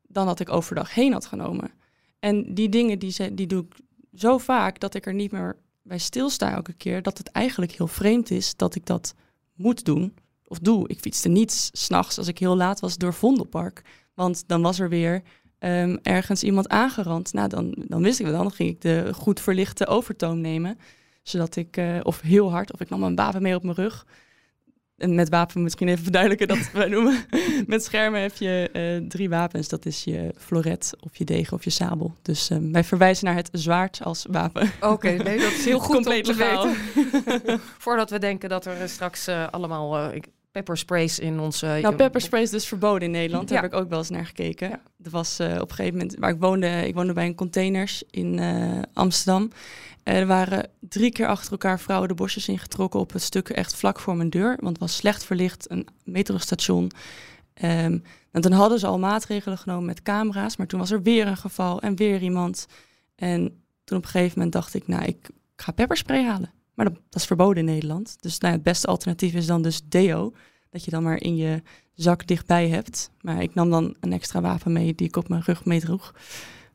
[0.08, 1.72] dan dat ik overdag heen had genomen.
[2.20, 3.76] En die dingen die, die doe ik
[4.14, 7.02] zo vaak dat ik er niet meer bij stilsta elke keer.
[7.02, 9.14] Dat het eigenlijk heel vreemd is dat ik dat
[9.54, 10.14] moet doen
[10.48, 10.88] of doe.
[10.88, 13.82] Ik fietste niet s'nachts als ik heel laat was door Vondelpark.
[14.14, 15.22] Want dan was er weer
[15.60, 17.34] um, ergens iemand aangerand.
[17.34, 18.42] Nou, dan, dan wist ik wel.
[18.42, 20.80] Dan ging ik de goed verlichte overtoom nemen.
[21.24, 24.06] Zodat ik, uh, of heel hard, of ik nam een wapen mee op mijn rug
[24.96, 27.26] met wapen misschien even verduidelijken dat wij noemen.
[27.68, 29.68] met schermen heb je uh, drie wapens.
[29.68, 32.16] Dat is je floret of je degen of je sabel.
[32.22, 34.72] Dus um, wij verwijzen naar het zwaard als wapen.
[34.82, 36.76] Oké, nee, dat is heel goed Compleet om te
[37.36, 37.60] weten.
[37.78, 40.22] Voordat we denken dat er straks uh, allemaal uh,
[40.56, 41.66] peppersprays in onze...
[41.82, 43.50] Nou, pepperspray is dus verboden in Nederland.
[43.50, 44.70] Daar heb ik ook wel eens naar gekeken.
[44.70, 44.82] Ja.
[45.04, 46.16] Er was op een gegeven moment...
[46.20, 48.40] waar ik woonde, ik woonde bij een containers in
[48.94, 49.52] Amsterdam.
[50.04, 54.00] Er waren drie keer achter elkaar vrouwen de bosjes ingetrokken op het stuk echt vlak
[54.00, 54.58] voor mijn deur.
[54.60, 56.92] Want het was slecht verlicht, een metrostation.
[57.64, 60.58] Um, en toen hadden ze al maatregelen genomen met camera's.
[60.58, 62.66] Maar toen was er weer een geval en weer iemand.
[63.16, 66.52] En toen op een gegeven moment dacht ik, nou, ik ga pepperspray halen.
[66.76, 68.16] Maar dat, is verboden in Nederland.
[68.20, 70.34] Dus nou, het beste alternatief is dan dus deo.
[70.70, 71.62] Dat je dan maar in je
[71.94, 73.12] zak dichtbij hebt.
[73.22, 76.14] Maar ik nam dan een extra wapen mee die ik op mijn rug meedroeg.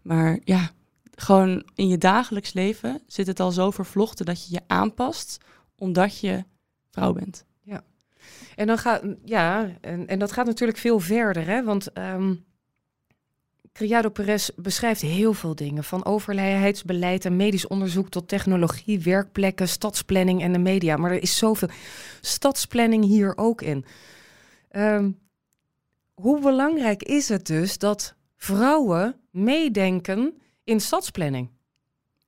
[0.03, 0.71] Maar ja,
[1.15, 5.39] gewoon in je dagelijks leven zit het al zo vervlochten dat je je aanpast
[5.77, 6.45] omdat je
[6.91, 7.45] vrouw bent.
[7.63, 7.83] Ja,
[8.57, 11.65] en dan gaat ja, en, en dat gaat natuurlijk veel verder, hè?
[11.65, 12.45] Want um,
[13.73, 20.43] Criado Perez beschrijft heel veel dingen, van overheidsbeleid en medisch onderzoek tot technologie, werkplekken, stadsplanning
[20.43, 20.97] en de media.
[20.97, 21.69] Maar er is zoveel
[22.21, 23.85] stadsplanning hier ook in.
[24.73, 25.19] Um,
[26.15, 31.51] hoe belangrijk is het dus dat vrouwen meedenken in stadsplanning.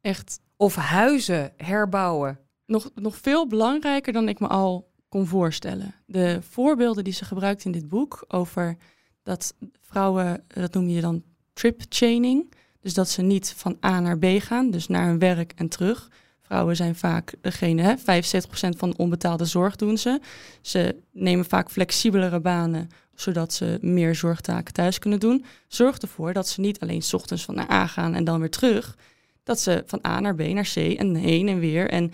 [0.00, 0.40] Echt.
[0.56, 2.38] Of huizen herbouwen.
[2.66, 5.94] Nog, nog veel belangrijker dan ik me al kon voorstellen.
[6.06, 8.76] De voorbeelden die ze gebruikt in dit boek over
[9.22, 11.22] dat vrouwen, dat noem je dan
[11.52, 12.52] trip chaining.
[12.80, 16.10] Dus dat ze niet van A naar B gaan, dus naar hun werk en terug.
[16.40, 20.20] Vrouwen zijn vaak degene, hè, 75% van de onbetaalde zorg doen ze.
[20.60, 25.44] Ze nemen vaak flexibelere banen zodat ze meer zorgtaken thuis kunnen doen.
[25.68, 28.96] Zorg ervoor dat ze niet alleen ochtends van naar A gaan en dan weer terug.
[29.42, 31.90] Dat ze van A naar B naar C en heen en weer.
[31.90, 32.12] En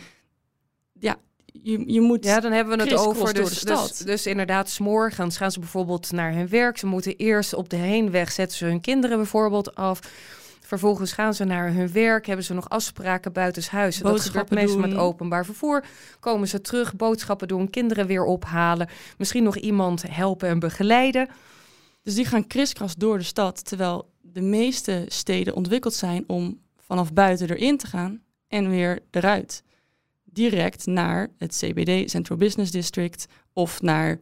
[1.71, 2.25] je, je moet.
[2.25, 3.35] Ja, dan hebben we het over.
[3.35, 6.79] Dus, dus, dus, inderdaad, s'morgens gaan ze bijvoorbeeld naar hun werk.
[6.79, 10.01] Ze moeten eerst op de heenweg zetten ze hun kinderen bijvoorbeeld af.
[10.61, 13.99] Vervolgens gaan ze naar hun werk, hebben ze nog afspraken buitenshuis.
[13.99, 15.85] Dat gebeurt meestal met openbaar vervoer.
[16.21, 18.89] Komen ze terug, boodschappen doen, kinderen weer ophalen.
[19.19, 21.29] Misschien nog iemand helpen en begeleiden.
[22.03, 27.13] Dus die gaan kriskras door de stad, terwijl de meeste steden ontwikkeld zijn om vanaf
[27.13, 29.63] buiten erin te gaan en weer eruit.
[30.39, 34.21] Direct naar het CBD, Central Business District, of naar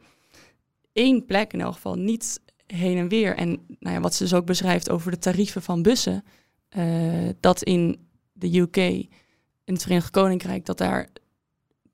[0.92, 3.36] één plek in elk geval, niet heen en weer.
[3.36, 3.48] En
[3.78, 6.24] nou ja, wat ze dus ook beschrijft over de tarieven van bussen,
[6.76, 9.08] uh, dat in de UK, in
[9.64, 11.08] het Verenigd Koninkrijk, dat daar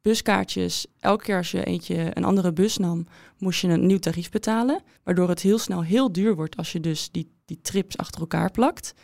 [0.03, 3.07] buskaartjes, elke keer als je eentje een andere bus nam,
[3.39, 4.83] moest je een nieuw tarief betalen.
[5.03, 8.51] Waardoor het heel snel heel duur wordt als je dus die, die trips achter elkaar
[8.51, 8.95] plakt.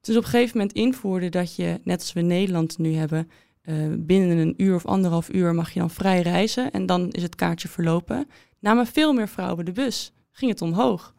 [0.00, 3.30] Dus op een gegeven moment invoerde dat je, net als we Nederland nu hebben,
[3.70, 7.22] uh, binnen een uur of anderhalf uur mag je dan vrij reizen en dan is
[7.22, 8.28] het kaartje verlopen.
[8.58, 11.14] Namen veel meer vrouwen de bus, ging het omhoog.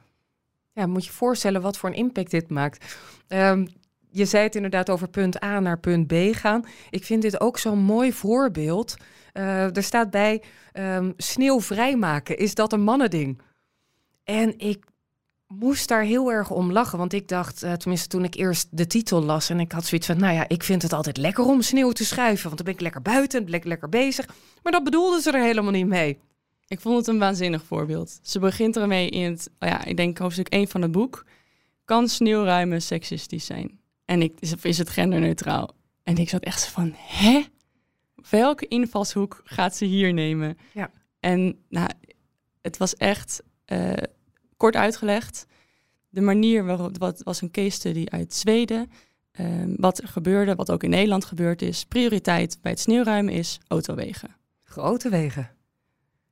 [0.73, 2.97] Ja, moet je voorstellen wat voor een impact dit maakt.
[3.27, 3.67] Um,
[4.11, 6.65] je zei het inderdaad over punt A naar punt B gaan.
[6.89, 8.95] Ik vind dit ook zo'n mooi voorbeeld.
[9.33, 10.41] Uh, er staat bij
[10.73, 12.37] um, sneeuw vrijmaken.
[12.37, 13.41] Is dat een mannending?
[14.23, 14.85] En ik
[15.59, 16.97] moest daar heel erg om lachen.
[16.97, 19.49] Want ik dacht, uh, tenminste toen ik eerst de titel las...
[19.49, 22.05] en ik had zoiets van, nou ja, ik vind het altijd lekker om sneeuw te
[22.05, 22.43] schuiven...
[22.43, 24.27] want dan ben ik lekker buiten, ben ik lekker bezig.
[24.63, 26.19] Maar dat bedoelden ze er helemaal niet mee.
[26.67, 28.19] Ik vond het een waanzinnig voorbeeld.
[28.21, 31.25] Ze begint ermee in het, oh ja, ik denk hoofdstuk 1 van het boek...
[31.85, 33.79] kan sneeuwruimen seksistisch zijn?
[34.05, 35.73] En ik, is, het genderneutraal?
[36.03, 37.43] En ik zat echt van, hè?
[38.29, 40.57] Welke invalshoek gaat ze hier nemen?
[40.73, 40.91] Ja.
[41.19, 41.89] En nou,
[42.61, 43.93] het was echt uh,
[44.61, 45.45] kort uitgelegd.
[46.09, 48.91] De manier waarop, wat was een case study uit Zweden.
[49.39, 51.85] Uh, wat er gebeurde, wat ook in Nederland gebeurd is.
[51.85, 54.35] Prioriteit bij het sneeuwruimen is autowegen.
[54.63, 55.49] Grote wegen.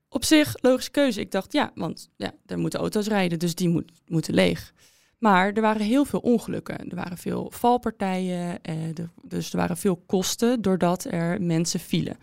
[0.10, 1.20] Op zich, logische keuze.
[1.20, 4.74] Ik dacht, ja, want ja, er moeten auto's rijden, dus die moet, moeten leeg.
[5.18, 6.90] Maar er waren heel veel ongelukken.
[6.90, 8.76] Er waren veel valpartijen, eh,
[9.22, 12.18] dus er waren veel kosten doordat er mensen vielen.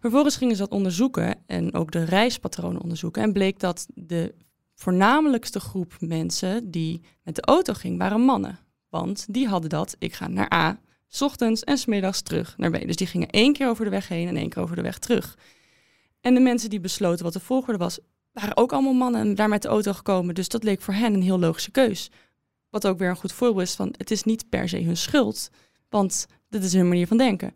[0.00, 3.22] Vervolgens gingen ze dat onderzoeken en ook de reispatronen onderzoeken.
[3.22, 4.34] En bleek dat de
[4.78, 8.58] voornamelijkste groep mensen die met de auto ging, waren mannen.
[8.88, 12.86] Want die hadden dat, ik ga naar A, s ochtends en smiddags terug naar B.
[12.86, 14.98] Dus die gingen één keer over de weg heen en één keer over de weg
[14.98, 15.38] terug.
[16.20, 17.98] En de mensen die besloten wat de volgorde was,
[18.32, 20.34] waren ook allemaal mannen en daar met de auto gekomen.
[20.34, 22.10] Dus dat leek voor hen een heel logische keus.
[22.70, 25.50] Wat ook weer een goed voorbeeld is van het is niet per se hun schuld,
[25.88, 27.54] want dit is hun manier van denken.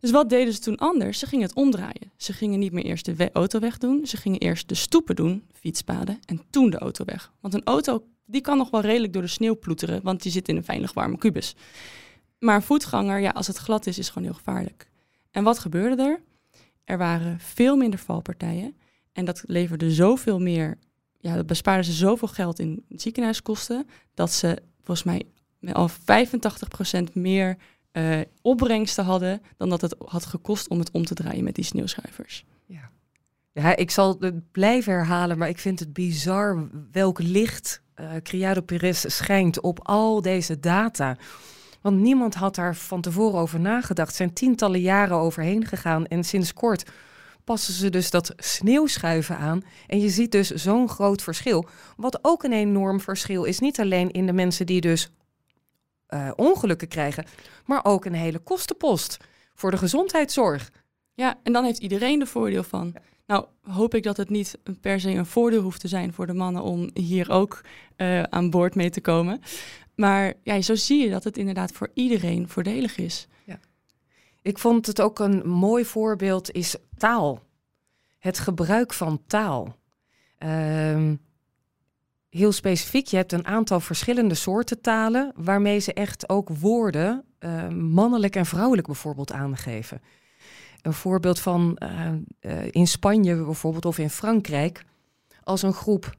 [0.00, 1.18] Dus wat deden ze toen anders?
[1.18, 2.12] Ze gingen het omdraaien.
[2.16, 5.44] Ze gingen niet meer eerst de auto weg doen, ze gingen eerst de stoepen doen,
[5.52, 7.32] fietspaden, en toen de auto weg.
[7.40, 10.48] Want een auto die kan nog wel redelijk door de sneeuw ploeteren, want die zit
[10.48, 11.54] in een veilig warme kubus.
[12.38, 14.88] Maar een voetganger, ja, als het glad is, is gewoon heel gevaarlijk.
[15.30, 16.20] En wat gebeurde er?
[16.84, 18.76] Er waren veel minder valpartijen.
[19.12, 20.78] En dat leverde zoveel meer,
[21.18, 25.26] ja, dat bespaarde ze zoveel geld in ziekenhuiskosten, dat ze volgens mij
[25.72, 27.56] al 85% meer
[27.92, 31.64] uh, opbrengsten hadden dan dat het had gekost om het om te draaien met die
[31.64, 32.44] sneeuwschuivers.
[32.66, 32.90] Ja.
[33.52, 38.60] Ja, ik zal het blijven herhalen, maar ik vind het bizar welk licht uh, Criado
[38.60, 41.16] Perez schijnt op al deze data.
[41.80, 44.14] Want niemand had daar van tevoren over nagedacht.
[44.14, 46.90] Zijn tientallen jaren overheen gegaan en sinds kort
[47.44, 49.62] passen ze dus dat sneeuwschuiven aan.
[49.86, 51.68] En je ziet dus zo'n groot verschil.
[51.96, 55.10] Wat ook een enorm verschil is, niet alleen in de mensen die dus
[56.14, 57.24] uh, ongelukken krijgen,
[57.64, 59.16] maar ook een hele kostenpost
[59.54, 60.70] voor de gezondheidszorg.
[61.14, 62.94] Ja, en dan heeft iedereen er voordeel van.
[63.26, 66.32] Nou, hoop ik dat het niet per se een voordeel hoeft te zijn voor de
[66.32, 67.60] mannen om hier ook
[67.96, 69.40] uh, aan boord mee te komen.
[69.94, 73.26] Maar ja, zo zie je dat het inderdaad voor iedereen voordelig is.
[73.44, 73.58] Ja.
[74.42, 77.42] Ik vond het ook een mooi voorbeeld is taal.
[78.18, 79.76] Het gebruik van taal.
[80.38, 81.20] Um,
[82.30, 87.68] heel specifiek, je hebt een aantal verschillende soorten talen waarmee ze echt ook woorden, uh,
[87.68, 90.02] mannelijk en vrouwelijk bijvoorbeeld, aangeven.
[90.82, 94.84] Een voorbeeld van uh, uh, in Spanje bijvoorbeeld of in Frankrijk,
[95.42, 96.14] als een groep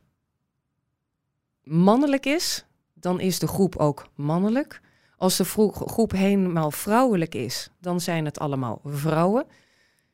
[1.63, 4.81] mannelijk is, dan is de groep ook mannelijk.
[5.17, 9.45] Als de groep helemaal vrouwelijk is, dan zijn het allemaal vrouwen.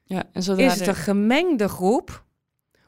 [0.04, 2.24] Ja, en zodra is het een gemengde groep,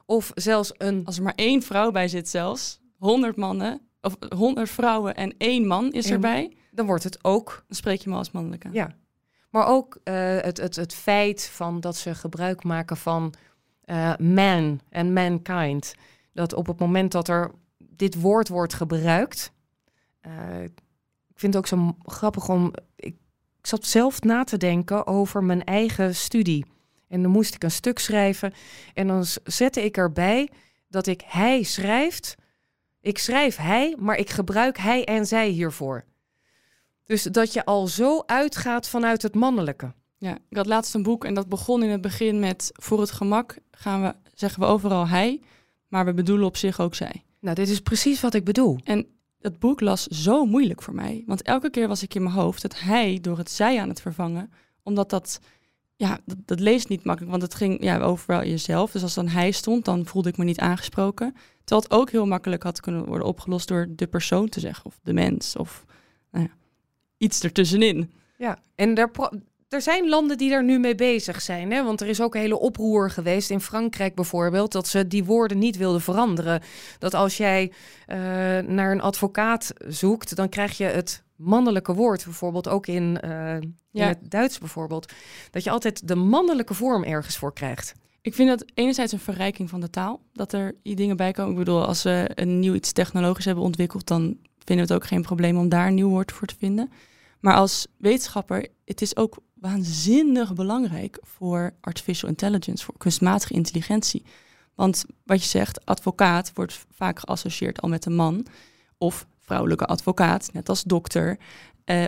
[0.05, 1.05] of zelfs een.
[1.05, 5.67] Als er maar één vrouw bij zit, zelfs 100 mannen, of 100 vrouwen en één
[5.67, 6.53] man is erbij.
[6.71, 7.63] Dan wordt het ook.
[7.67, 8.73] Dan spreek je me als mannelijk aan.
[8.73, 8.95] Ja.
[9.49, 13.33] Maar ook uh, het, het, het feit van dat ze gebruik maken van
[13.85, 15.93] uh, man en mankind.
[16.33, 19.51] Dat op het moment dat er dit woord wordt gebruikt,
[20.27, 22.71] uh, ik vind het ook zo grappig om.
[22.95, 23.15] Ik,
[23.59, 26.65] ik, zat zelf na te denken over mijn eigen studie.
[27.07, 28.53] En dan moest ik een stuk schrijven.
[28.93, 30.49] En dan zette ik erbij
[30.87, 32.35] dat ik hij schrijft.
[33.01, 36.05] Ik schrijf hij, maar ik gebruik hij en zij hiervoor.
[37.05, 39.93] Dus dat je al zo uitgaat vanuit het mannelijke.
[40.17, 43.11] Ja, ik had laatst een boek en dat begon in het begin met voor het
[43.11, 45.41] gemak gaan we, zeggen we overal hij,
[45.87, 47.23] maar we bedoelen op zich ook zij.
[47.39, 48.77] Nou, dit is precies wat ik bedoel.
[48.83, 49.07] En
[49.39, 51.23] dat boek las zo moeilijk voor mij.
[51.25, 54.01] Want elke keer was ik in mijn hoofd het hij door het zij aan het
[54.01, 54.51] vervangen.
[54.83, 55.39] Omdat dat,
[55.99, 57.31] ja, dat, dat leest niet makkelijk.
[57.31, 58.91] Want het ging ja, over jezelf.
[58.91, 61.35] Dus als dan hij stond, dan voelde ik me niet aangesproken.
[61.63, 64.85] Terwijl het ook heel makkelijk had kunnen worden opgelost door de persoon te zeggen.
[64.85, 65.55] Of de mens.
[65.55, 65.85] Of
[66.31, 66.51] nou ja,
[67.17, 68.11] iets ertussenin.
[68.37, 69.11] Ja, en daar,
[69.69, 71.71] er zijn landen die daar nu mee bezig zijn.
[71.71, 71.83] Hè?
[71.83, 75.57] Want er is ook een hele oproer geweest in Frankrijk bijvoorbeeld, dat ze die woorden
[75.57, 76.61] niet wilden veranderen.
[76.99, 77.71] Dat als jij
[78.07, 78.15] uh,
[78.67, 83.75] naar een advocaat zoekt, dan krijg je het mannelijke woord, bijvoorbeeld ook in, uh, in
[83.91, 85.13] het Duits bijvoorbeeld,
[85.51, 87.93] dat je altijd de mannelijke vorm ergens voor krijgt.
[88.21, 91.51] Ik vind dat enerzijds een verrijking van de taal, dat er die dingen bij komen.
[91.51, 94.21] Ik bedoel, als we een nieuw iets technologisch hebben ontwikkeld, dan
[94.57, 96.91] vinden we het ook geen probleem om daar een nieuw woord voor te vinden.
[97.39, 104.23] Maar als wetenschapper, het is ook waanzinnig belangrijk voor artificial intelligence, voor kunstmatige intelligentie.
[104.75, 108.45] Want wat je zegt, advocaat wordt vaak geassocieerd al met een man
[108.97, 111.37] of vrouwelijke advocaat, net als dokter.
[111.85, 112.03] Uh,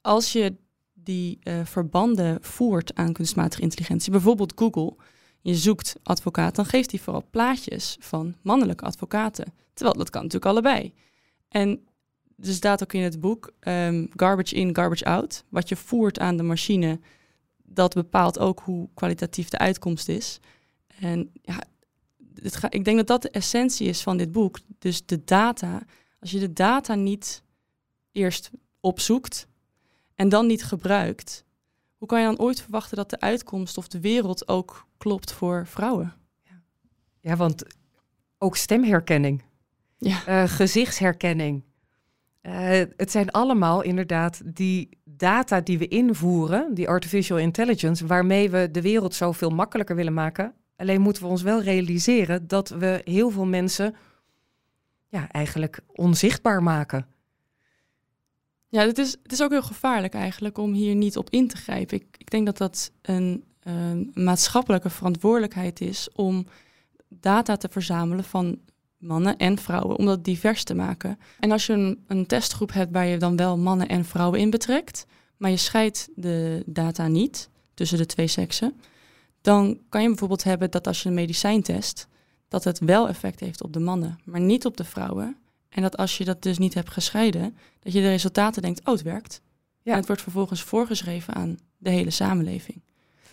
[0.00, 0.54] als je
[0.94, 4.96] die uh, verbanden voert aan kunstmatige intelligentie, bijvoorbeeld Google,
[5.40, 9.52] je zoekt advocaat, dan geeft hij vooral plaatjes van mannelijke advocaten.
[9.74, 10.92] Terwijl dat kan natuurlijk allebei.
[11.48, 11.80] En
[12.36, 15.44] dus staat ook in het boek um, garbage in, garbage out.
[15.48, 17.00] Wat je voert aan de machine,
[17.64, 20.40] dat bepaalt ook hoe kwalitatief de uitkomst is.
[21.00, 21.62] En ja,
[22.42, 24.58] het ga, ik denk dat dat de essentie is van dit boek.
[24.78, 25.82] Dus de data,
[26.20, 27.42] als je de data niet
[28.12, 29.48] eerst opzoekt
[30.14, 31.44] en dan niet gebruikt,
[31.96, 35.66] hoe kan je dan ooit verwachten dat de uitkomst of de wereld ook klopt voor
[35.66, 36.14] vrouwen?
[36.42, 36.62] Ja,
[37.20, 37.64] ja want
[38.38, 39.42] ook stemherkenning,
[39.98, 40.28] ja.
[40.28, 41.62] Uh, gezichtsherkenning.
[42.42, 42.52] Uh,
[42.96, 48.80] het zijn allemaal inderdaad die data die we invoeren, die artificial intelligence, waarmee we de
[48.80, 50.54] wereld zoveel makkelijker willen maken.
[50.76, 53.94] Alleen moeten we ons wel realiseren dat we heel veel mensen
[55.10, 57.06] ja, eigenlijk onzichtbaar maken.
[58.68, 61.56] Ja, het is, het is ook heel gevaarlijk eigenlijk om hier niet op in te
[61.56, 61.96] grijpen.
[61.96, 66.46] Ik, ik denk dat dat een, een maatschappelijke verantwoordelijkheid is om
[67.08, 68.58] data te verzamelen van
[68.98, 71.18] mannen en vrouwen, om dat divers te maken.
[71.40, 74.50] En als je een, een, testgroep hebt waar je dan wel mannen en vrouwen in
[74.50, 78.80] betrekt, maar je scheidt de data niet tussen de twee seksen,
[79.40, 82.08] dan kan je bijvoorbeeld hebben dat als je een medicijn test,
[82.50, 85.36] dat het wel effect heeft op de mannen, maar niet op de vrouwen.
[85.68, 88.92] En dat als je dat dus niet hebt gescheiden, dat je de resultaten denkt, oh
[88.94, 89.40] het werkt.
[89.82, 89.92] Ja.
[89.92, 92.82] En het wordt vervolgens voorgeschreven aan de hele samenleving.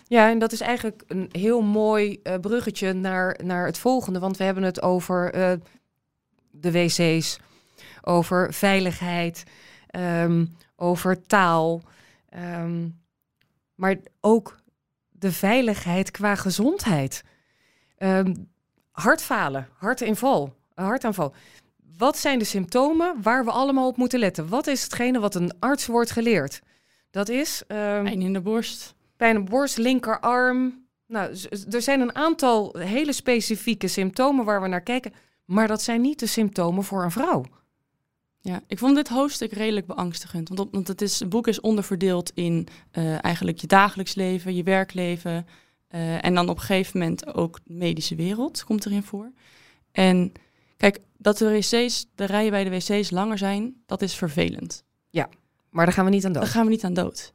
[0.08, 4.20] Ja, en dat is eigenlijk een heel mooi uh, bruggetje naar, naar het volgende.
[4.20, 5.52] Want we hebben het over uh,
[6.52, 7.40] de wc's,
[8.02, 9.44] over veiligheid,
[9.96, 11.82] um, over taal.
[12.36, 13.00] Um,
[13.76, 14.60] maar ook
[15.10, 17.24] de veiligheid qua gezondheid.
[17.98, 18.50] Um,
[19.02, 21.34] hartfalen, hartinval, hartaanval.
[21.98, 24.50] Wat zijn de symptomen waar we allemaal op moeten letten?
[24.50, 26.62] Wat is hetgene wat een arts wordt geleerd?
[27.12, 27.64] Dat is...
[27.68, 30.86] Pijn in de borst pijn op borst, linkerarm.
[31.08, 31.36] Nou,
[31.70, 35.14] er zijn een aantal hele specifieke symptomen waar we naar kijken.
[35.46, 37.46] Maar dat zijn niet de symptomen voor een vrouw.
[38.42, 40.50] Ja, ik vond dit hoofdstuk redelijk beangstigend.
[40.50, 44.64] Want, want het, is, het boek is onderverdeeld in uh, eigenlijk je dagelijks leven, je
[44.64, 45.48] werkleven.
[45.92, 49.32] Uh, en dan op een gegeven moment ook de medische wereld komt erin voor.
[49.92, 50.32] En
[50.78, 54.84] kijk, dat de wc's, de rijen bij de wc's langer zijn, dat is vervelend.
[55.10, 55.30] Ja,
[55.70, 56.44] maar daar gaan we niet aan dood.
[56.44, 57.34] Daar gaan we niet aan dood.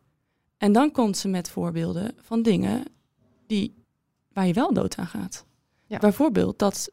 [0.59, 2.85] En dan komt ze met voorbeelden van dingen
[3.47, 3.75] die,
[4.33, 5.45] waar je wel dood aan gaat.
[5.87, 5.99] Ja.
[5.99, 6.91] Bijvoorbeeld dat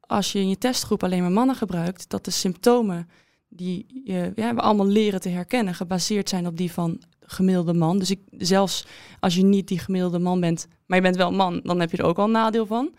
[0.00, 3.08] als je in je testgroep alleen maar mannen gebruikt, dat de symptomen
[3.48, 7.98] die je, ja, we allemaal leren te herkennen, gebaseerd zijn op die van gemiddelde man.
[7.98, 8.86] Dus ik, zelfs
[9.20, 11.96] als je niet die gemiddelde man bent, maar je bent wel man, dan heb je
[11.96, 12.94] er ook al een nadeel van.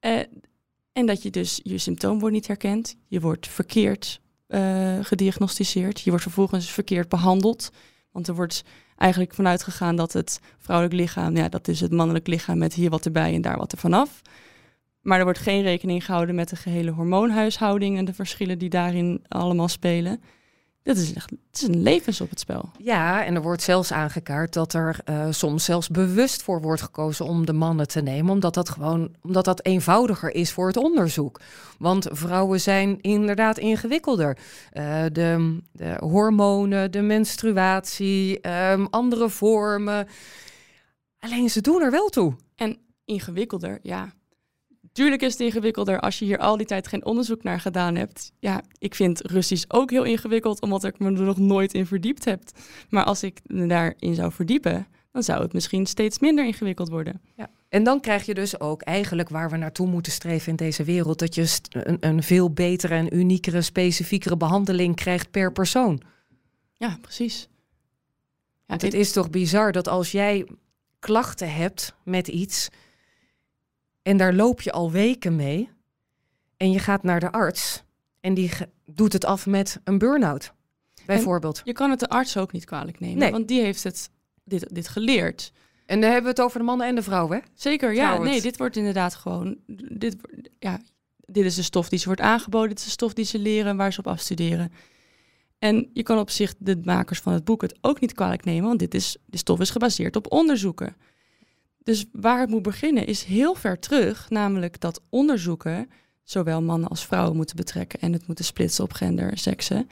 [0.00, 0.18] Uh,
[0.92, 6.10] en dat je dus je symptoom wordt niet herkend, je wordt verkeerd uh, gediagnosticeerd, je
[6.10, 7.70] wordt vervolgens verkeerd behandeld,
[8.12, 8.64] want er wordt
[8.96, 12.90] eigenlijk vanuit gegaan dat het vrouwelijk lichaam, ja, dat is het mannelijk lichaam met hier
[12.90, 14.22] wat erbij en daar wat er vanaf.
[15.00, 19.24] Maar er wordt geen rekening gehouden met de gehele hormoonhuishouding en de verschillen die daarin
[19.28, 20.20] allemaal spelen.
[20.88, 22.70] Dat is, echt, het is een levens op het spel.
[22.78, 27.24] Ja, en er wordt zelfs aangekaart dat er uh, soms zelfs bewust voor wordt gekozen
[27.24, 31.40] om de mannen te nemen, omdat dat gewoon omdat dat eenvoudiger is voor het onderzoek.
[31.78, 34.38] Want vrouwen zijn inderdaad ingewikkelder.
[34.72, 40.06] Uh, de, de, hormonen, de menstruatie, um, andere vormen.
[41.18, 42.34] Alleen ze doen er wel toe.
[42.54, 44.12] En ingewikkelder, ja.
[44.98, 48.32] Tuurlijk is het ingewikkelder als je hier al die tijd geen onderzoek naar gedaan hebt.
[48.38, 52.24] Ja, ik vind Russisch ook heel ingewikkeld, omdat ik me er nog nooit in verdiept
[52.24, 52.42] heb.
[52.88, 57.20] Maar als ik me daarin zou verdiepen, dan zou het misschien steeds minder ingewikkeld worden.
[57.36, 57.50] Ja.
[57.68, 61.18] En dan krijg je dus ook eigenlijk waar we naartoe moeten streven in deze wereld,
[61.18, 66.02] dat je een, een veel betere en uniekere, specifiekere behandeling krijgt per persoon.
[66.72, 67.48] Ja, precies.
[68.66, 70.48] Ja, het is toch bizar dat als jij
[70.98, 72.68] klachten hebt met iets
[74.02, 75.70] en daar loop je al weken mee
[76.56, 77.82] en je gaat naar de arts
[78.20, 78.50] en die
[78.86, 80.52] doet het af met een burn-out,
[81.06, 81.60] bijvoorbeeld.
[81.64, 84.10] je kan het de arts ook niet kwalijk nemen, want die heeft het,
[84.44, 85.52] dit, dit geleerd.
[85.86, 87.42] En dan hebben we het over de mannen en de vrouwen, hè?
[87.54, 88.18] Zeker, ja.
[88.18, 89.56] Nee, dit wordt inderdaad gewoon...
[89.88, 90.16] Dit,
[90.58, 90.80] ja,
[91.18, 92.68] dit is de stof die ze wordt aangeboden.
[92.68, 94.72] Dit is de stof die ze leren en waar ze op afstuderen.
[95.58, 98.66] En je kan op zich de makers van het boek het ook niet kwalijk nemen,
[98.66, 100.96] want dit is, de stof is gebaseerd op onderzoeken.
[101.88, 105.90] Dus waar het moet beginnen is heel ver terug, namelijk dat onderzoeken
[106.22, 109.88] zowel mannen als vrouwen moeten betrekken en het moeten splitsen op gender, seksen.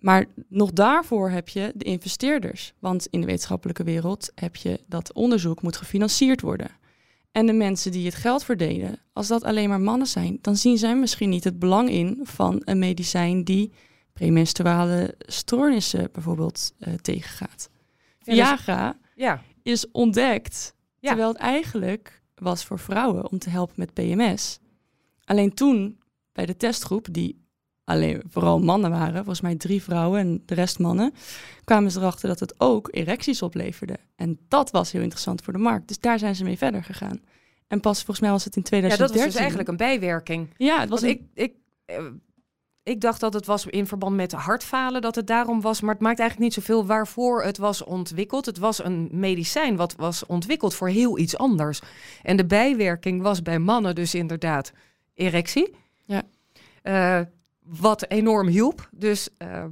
[0.00, 2.72] Maar nog daarvoor heb je de investeerders.
[2.78, 6.70] Want in de wetenschappelijke wereld heb je dat onderzoek moet gefinancierd worden.
[7.32, 10.78] En de mensen die het geld verdelen, als dat alleen maar mannen zijn, dan zien
[10.78, 13.72] zij misschien niet het belang in van een medicijn die
[14.12, 17.68] premenstruale stoornissen bijvoorbeeld uh, tegengaat.
[18.24, 20.74] Dus- Viagra ja, is ontdekt
[21.06, 24.58] terwijl het eigenlijk was voor vrouwen om te helpen met PMS.
[25.24, 25.98] Alleen toen
[26.32, 27.44] bij de testgroep, die
[27.84, 31.12] alleen vooral mannen waren, volgens mij drie vrouwen en de rest mannen,
[31.64, 33.96] kwamen ze erachter dat het ook erecties opleverde.
[34.16, 35.88] En dat was heel interessant voor de markt.
[35.88, 37.20] Dus daar zijn ze mee verder gegaan.
[37.66, 39.06] En pas volgens mij was het in 2013.
[39.06, 40.54] Ja, dat was dus eigenlijk een bijwerking.
[40.56, 41.54] Ja, het was ik, ik,
[41.84, 42.04] eh,
[42.86, 46.02] ik dacht dat het was in verband met hartfalen dat het daarom was, maar het
[46.02, 48.46] maakt eigenlijk niet zoveel waarvoor het was ontwikkeld.
[48.46, 51.80] Het was een medicijn wat was ontwikkeld voor heel iets anders.
[52.22, 54.72] En de bijwerking was bij mannen dus inderdaad
[55.14, 55.74] erectie.
[56.04, 56.22] Ja.
[56.82, 57.26] Uh,
[57.62, 58.88] wat enorm hielp.
[58.90, 59.64] Dus, uh,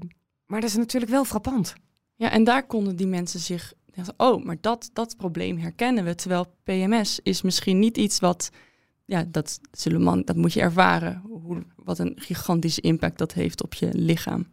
[0.47, 1.75] maar dat is natuurlijk wel frappant.
[2.15, 3.73] Ja, en daar konden die mensen zich.
[4.17, 6.15] Oh, maar dat, dat probleem herkennen we.
[6.15, 8.51] Terwijl PMS is misschien niet iets wat.
[9.05, 11.23] Ja, dat, zullen dat moet je ervaren.
[11.25, 14.47] Hoe, wat een gigantische impact dat heeft op je lichaam.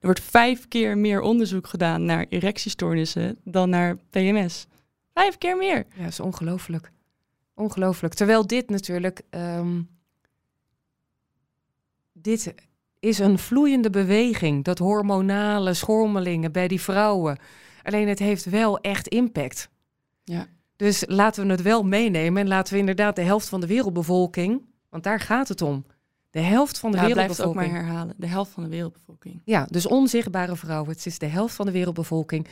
[0.00, 4.66] Er wordt vijf keer meer onderzoek gedaan naar erectiestoornissen dan naar PMS.
[5.14, 5.86] Vijf keer meer.
[5.94, 6.92] Ja, dat is ongelooflijk.
[7.54, 8.14] Ongelooflijk.
[8.14, 9.22] Terwijl dit natuurlijk.
[9.30, 9.88] Um,
[12.12, 12.54] dit
[13.00, 14.64] is een vloeiende beweging.
[14.64, 17.38] Dat hormonale schommelingen bij die vrouwen.
[17.82, 19.68] Alleen het heeft wel echt impact.
[20.24, 20.46] Ja.
[20.76, 24.62] Dus laten we het wel meenemen en laten we inderdaad de helft van de wereldbevolking,
[24.90, 25.84] want daar gaat het om.
[26.30, 27.52] De helft van de ja, wereldbevolking.
[27.52, 28.14] Blijf het ook maar herhalen.
[28.18, 29.40] De helft van de wereldbevolking.
[29.44, 30.90] Ja, dus onzichtbare vrouwen.
[30.90, 32.46] Het is de helft van de wereldbevolking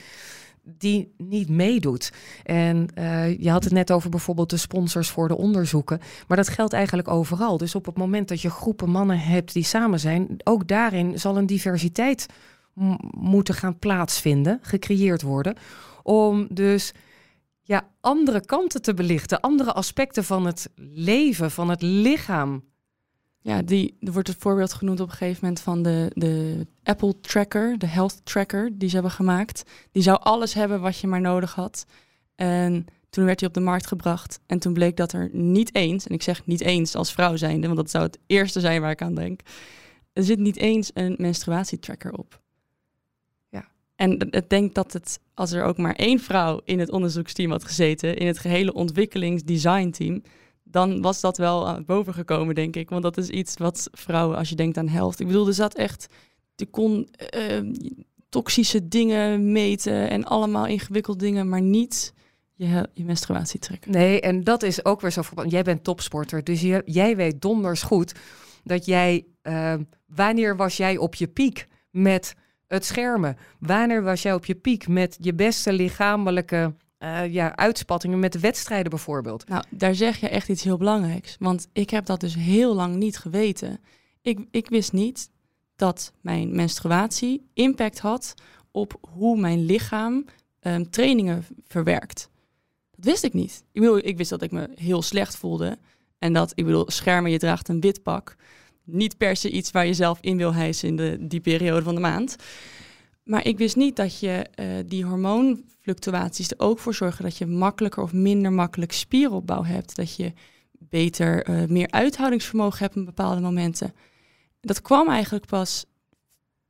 [0.64, 2.12] die niet meedoet.
[2.42, 6.00] En uh, je had het net over bijvoorbeeld de sponsors voor de onderzoeken.
[6.28, 7.56] Maar dat geldt eigenlijk overal.
[7.56, 11.36] Dus op het moment dat je groepen mannen hebt die samen zijn, ook daarin zal
[11.36, 12.26] een diversiteit
[13.10, 15.56] moeten gaan plaatsvinden, gecreëerd worden.
[16.02, 16.92] Om dus
[17.66, 22.62] ja, andere kanten te belichten, andere aspecten van het leven, van het lichaam
[23.44, 27.20] ja, die, er wordt het voorbeeld genoemd op een gegeven moment van de, de Apple
[27.20, 29.62] Tracker, de Health Tracker die ze hebben gemaakt.
[29.92, 31.86] Die zou alles hebben wat je maar nodig had.
[32.34, 34.40] En toen werd hij op de markt gebracht.
[34.46, 37.66] En toen bleek dat er niet eens, en ik zeg niet eens als vrouw zijnde,
[37.66, 39.40] want dat zou het eerste zijn waar ik aan denk.
[40.12, 42.42] Er zit niet eens een menstruatietracker op.
[43.96, 47.64] En ik denk dat het, als er ook maar één vrouw in het onderzoeksteam had
[47.64, 50.22] gezeten, in het gehele ontwikkelingsdesignteam,
[50.62, 52.90] dan was dat wel het boven gekomen, denk ik.
[52.90, 55.20] Want dat is iets wat vrouwen, als je denkt aan helft.
[55.20, 56.06] Ik bedoel, er zat echt.
[56.54, 57.72] Je kon uh,
[58.28, 62.12] toxische dingen meten en allemaal ingewikkelde dingen, maar niet
[62.54, 63.90] je, je menstruatie trekken.
[63.90, 65.50] Nee, en dat is ook weer zo verband.
[65.50, 68.12] Jij bent topsporter, dus jij weet donders goed
[68.64, 69.26] dat jij.
[69.42, 69.74] Uh,
[70.06, 72.34] wanneer was jij op je piek met
[72.74, 73.36] het schermen?
[73.58, 78.40] Wanneer was jij op je piek met je beste lichamelijke uh, ja, uitspattingen met de
[78.40, 79.48] wedstrijden bijvoorbeeld.
[79.48, 81.36] Nou, daar zeg je echt iets heel belangrijks.
[81.38, 83.78] Want ik heb dat dus heel lang niet geweten.
[84.22, 85.30] Ik, ik wist niet
[85.76, 88.34] dat mijn menstruatie impact had
[88.70, 90.24] op hoe mijn lichaam
[90.60, 92.30] um, trainingen verwerkt.
[92.96, 93.64] Dat wist ik niet.
[93.72, 95.78] Ik, bedoel, ik wist dat ik me heel slecht voelde.
[96.18, 98.36] En dat, ik bedoel, schermen, je draagt een wit pak.
[98.84, 101.94] Niet per se iets waar je zelf in wil hijsen in de, die periode van
[101.94, 102.36] de maand.
[103.24, 107.46] Maar ik wist niet dat je uh, die hormoonfluctuaties er ook voor zorgen dat je
[107.46, 109.96] makkelijker of minder makkelijk spieropbouw hebt.
[109.96, 110.32] Dat je
[110.70, 113.94] beter, uh, meer uithoudingsvermogen hebt op bepaalde momenten.
[114.60, 115.84] Dat kwam eigenlijk pas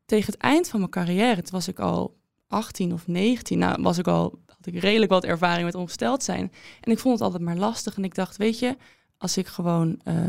[0.04, 1.42] tegen het eind van mijn carrière.
[1.42, 2.16] Toen was ik al
[2.48, 3.58] 18 of 19.
[3.58, 6.52] Nou, was ik al, had ik redelijk wat ervaring met ongesteld zijn.
[6.80, 7.96] En ik vond het altijd maar lastig.
[7.96, 8.76] En ik dacht, weet je,
[9.18, 10.26] als ik gewoon uh,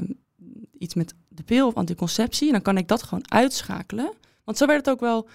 [0.77, 4.13] iets met de pil of anticonceptie, dan kan ik dat gewoon uitschakelen.
[4.43, 5.27] Want zo werd het ook wel.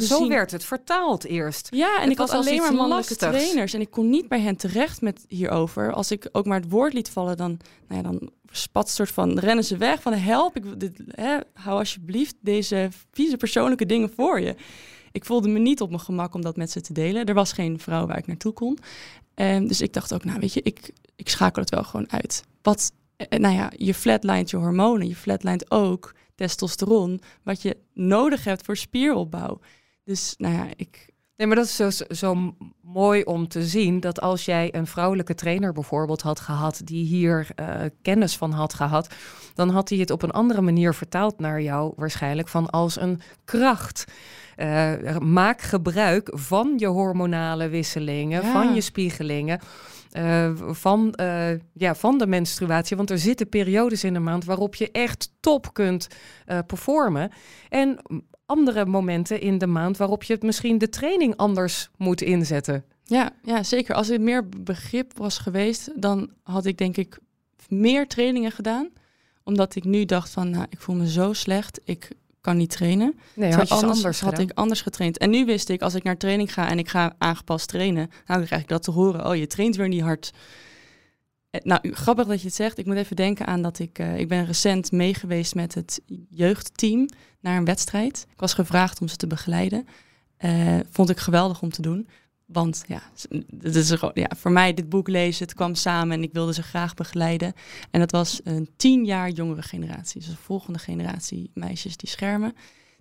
[0.00, 1.68] Zo werd het vertaald eerst.
[1.70, 3.38] Ja, en Het ik had was alleen maar mannelijke lastigs.
[3.38, 3.74] trainers.
[3.74, 5.92] En ik kon niet bij hen terecht met hierover.
[5.92, 7.58] Als ik ook maar het woord liet vallen, dan,
[7.88, 10.56] nou ja, dan spat soort van rennen ze weg van help.
[10.56, 14.54] Ik, dit, hè, hou alsjeblieft deze vieze persoonlijke dingen voor je.
[15.12, 17.24] Ik voelde me niet op mijn gemak om dat met ze te delen.
[17.24, 18.78] Er was geen vrouw waar ik naartoe kon.
[19.34, 22.42] En dus ik dacht ook, nou weet je, ik, ik schakel het wel gewoon uit.
[22.62, 22.92] Wat,
[23.28, 25.08] nou ja, je flatlined je hormonen.
[25.08, 29.60] Je flatlined ook testosteron, wat je nodig hebt voor spieropbouw.
[30.04, 31.06] Dus nou ja, ik,
[31.36, 35.34] Nee, maar dat is zo, zo mooi om te zien dat als jij een vrouwelijke
[35.34, 39.14] trainer bijvoorbeeld had gehad, die hier eh, kennis van had gehad,
[39.54, 43.20] dan had hij het op een andere manier vertaald naar jou waarschijnlijk van als een
[43.44, 44.04] kracht.
[44.56, 48.52] Eh, maak gebruik van je hormonale wisselingen, Ja.
[48.52, 49.60] van je spiegelingen.
[50.10, 52.96] Eh, van, eh, ja, van de menstruatie.
[52.96, 56.08] Want er zitten periodes in de maand waarop je echt top kunt
[56.46, 57.30] eh, performen.
[57.68, 57.98] En
[58.46, 62.84] andere momenten in de maand waarop je het misschien de training anders moet inzetten.
[63.04, 63.94] Ja, ja, zeker.
[63.94, 67.18] Als er meer begrip was geweest, dan had ik denk ik
[67.68, 68.90] meer trainingen gedaan.
[69.44, 72.10] Omdat ik nu dacht van, nou, ik voel me zo slecht, ik
[72.40, 73.18] kan niet trainen.
[73.34, 75.18] Nee, had anders, anders had ik anders getraind.
[75.18, 78.38] En nu wist ik, als ik naar training ga en ik ga aangepast trainen, nou,
[78.38, 79.26] dan krijg ik dat te horen.
[79.26, 80.32] Oh, je traint weer niet hard.
[81.50, 82.78] Eh, Nou, grappig dat je het zegt.
[82.78, 87.08] Ik moet even denken aan dat ik, eh, ik ben recent meegeweest met het jeugdteam
[87.40, 88.26] naar een wedstrijd.
[88.32, 89.86] Ik was gevraagd om ze te begeleiden.
[90.36, 92.08] Eh, vond ik geweldig om te doen.
[92.52, 93.02] Want ja,
[93.62, 96.94] is ja, voor mij dit boek lezen, het kwam samen en ik wilde ze graag
[96.94, 97.52] begeleiden.
[97.90, 100.20] En dat was een tien jaar jongere generatie.
[100.20, 102.54] Dus de volgende generatie meisjes die schermen.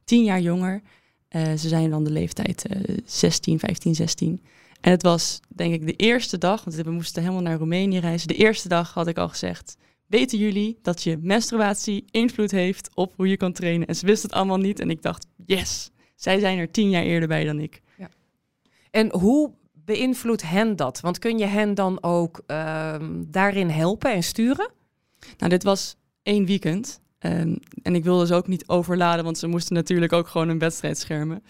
[0.04, 0.82] Tien jaar jonger.
[1.28, 4.42] Eh, ze zijn dan de leeftijd eh 16, 15, 16.
[4.82, 8.28] En het was denk ik de eerste dag, want we moesten helemaal naar Roemenië reizen.
[8.28, 9.78] De eerste dag had ik al gezegd,
[10.08, 13.88] weten jullie dat je menstruatie invloed heeft op hoe je kan trainen?
[13.88, 17.04] En ze wisten het allemaal niet en ik dacht, yes, zij zijn er tien jaar
[17.04, 17.82] eerder bij dan ik.
[18.98, 21.00] En hoe beïnvloedt hen dat?
[21.00, 24.72] Want kun je hen dan ook ehm, daarin helpen en sturen?
[25.38, 27.02] Nou, dit was één weekend.
[27.20, 30.60] Ehm, en ik wilde ze ook niet overladen, want ze moesten natuurlijk ook gewoon een
[30.60, 31.44] wedstrijd schermen.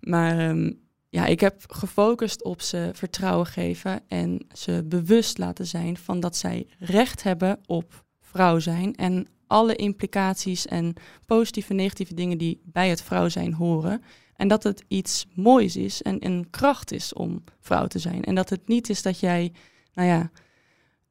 [0.00, 0.72] Maar ehm,
[1.08, 6.36] ja, ik heb gefocust op ze vertrouwen geven en ze bewust laten zijn van dat
[6.36, 8.94] zij recht hebben op vrouw zijn.
[8.94, 10.94] En alle implicaties en
[11.26, 14.02] positieve en negatieve dingen die bij het vrouw zijn horen.
[14.36, 18.24] En dat het iets moois is en een kracht is om vrouw te zijn.
[18.24, 19.52] En dat het niet is dat jij,
[19.94, 20.30] nou ja,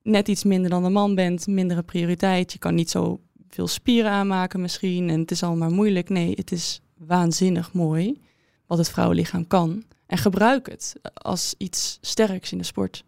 [0.01, 2.53] net iets minder dan de man bent, mindere prioriteit.
[2.53, 3.19] Je kan niet zo
[3.49, 6.09] veel spieren aanmaken misschien en het is allemaal moeilijk.
[6.09, 8.21] Nee, het is waanzinnig mooi
[8.67, 9.83] wat het vrouwenlichaam kan.
[10.05, 13.03] En gebruik het als iets sterks in de sport.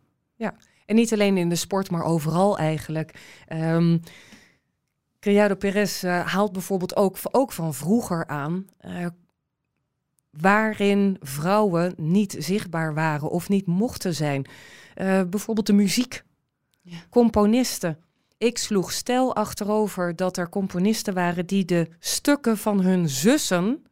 [0.85, 3.19] En niet alleen in de sport, maar overal eigenlijk.
[3.47, 3.97] Ehm
[5.19, 8.67] Criado Perez eh, haalt bijvoorbeeld ook, ook van vroeger aan...
[8.77, 9.05] eh,
[10.39, 14.45] waarin vrouwen niet zichtbaar waren of niet mochten zijn.
[14.93, 16.23] Eh, bijvoorbeeld de muziek.
[16.81, 16.97] Ja.
[17.09, 17.97] Componisten.
[18.37, 23.85] Ik sloeg stel achterover dat er componisten waren die de stukken van hun zussen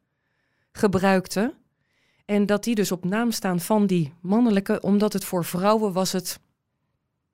[0.72, 1.54] gebruikten.
[2.26, 6.12] En dat die dus op naam staan van die mannelijke, omdat het voor vrouwen was
[6.12, 6.40] het,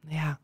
[0.07, 0.39] ja,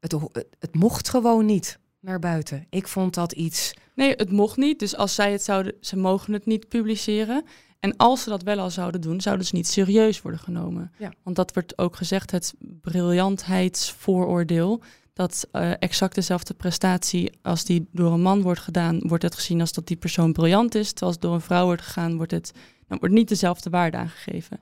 [0.00, 2.66] het, het, het mocht gewoon niet naar buiten.
[2.70, 4.78] Ik vond dat iets, Nee, het mocht niet.
[4.78, 7.44] Dus als zij het zouden, ze mogen het niet publiceren.
[7.80, 10.92] En als ze dat wel al zouden doen, zouden ze niet serieus worden genomen.
[10.98, 11.12] Ja.
[11.22, 14.82] Want dat wordt ook gezegd, het briljantheidsvooroordeel.
[15.12, 19.60] Dat eh, exact dezelfde prestatie, als die door een man wordt gedaan, wordt het gezien
[19.60, 20.88] als dat die persoon briljant is.
[20.88, 22.52] Terwijl als het door een vrouw wordt gegaan, wordt het
[22.88, 24.60] dan wordt niet dezelfde waarde aangegeven.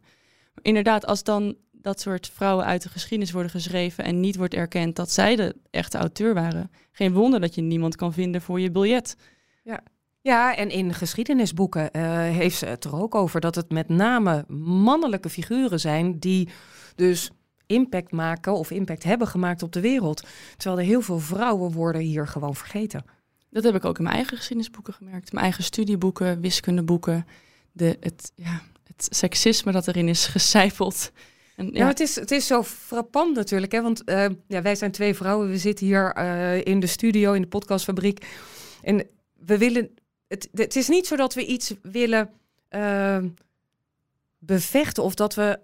[0.55, 4.55] Maar inderdaad, als dan dat soort vrouwen uit de geschiedenis worden geschreven en niet wordt
[4.55, 8.61] erkend dat zij de echte auteur waren, geen wonder dat je niemand kan vinden voor
[8.61, 9.17] je biljet.
[9.63, 9.83] ja,
[10.35, 15.29] en in geschiedenisboeken eh, heeft ze het er ook over dat het met name mannelijke
[15.29, 16.49] figuren zijn die
[16.95, 17.31] dus
[17.67, 20.23] impact maken of impact hebben gemaakt op de wereld.
[20.57, 23.05] Terwijl er heel veel vrouwen worden hier gewoon vergeten.
[23.51, 25.33] Dat heb ik ook in mijn eigen geschiedenisboeken gemerkt.
[25.33, 27.27] Mijn eigen studieboeken, wiskundeboeken.
[27.73, 31.13] De, het, ja, het seksisme dat erin is gecijpeld.
[31.57, 33.83] En, Ja, het, is, het is zo frappant natuurlijk, hè?
[33.83, 35.51] want eh, ja, wij zijn twee vrouwen.
[35.51, 38.27] We zitten hier eh, in de studio, in de podcastfabriek.
[38.83, 39.91] En we willen.
[40.29, 42.31] Het, het is niet zo dat we iets willen
[42.69, 43.19] eh,
[44.39, 45.59] bevechten of dat we.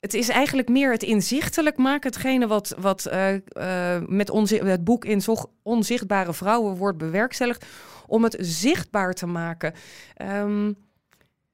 [0.00, 2.10] Het is eigenlijk meer het inzichtelijk maken.
[2.10, 5.22] Hetgene wat, wat eh, eh, met onze, het boek in
[5.62, 7.66] onzichtbare vrouwen wordt bewerkstelligd.
[8.06, 9.74] Om het zichtbaar te maken.
[10.14, 10.72] Ehm,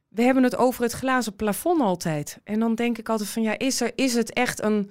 [0.09, 2.39] we hebben het over het glazen plafond altijd.
[2.45, 4.91] En dan denk ik altijd van ja, is, er, is het echt een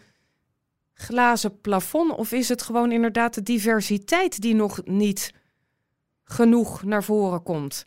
[0.93, 2.15] glazen plafond?
[2.15, 5.33] Of is het gewoon inderdaad de diversiteit die nog niet
[6.23, 7.85] genoeg naar voren komt?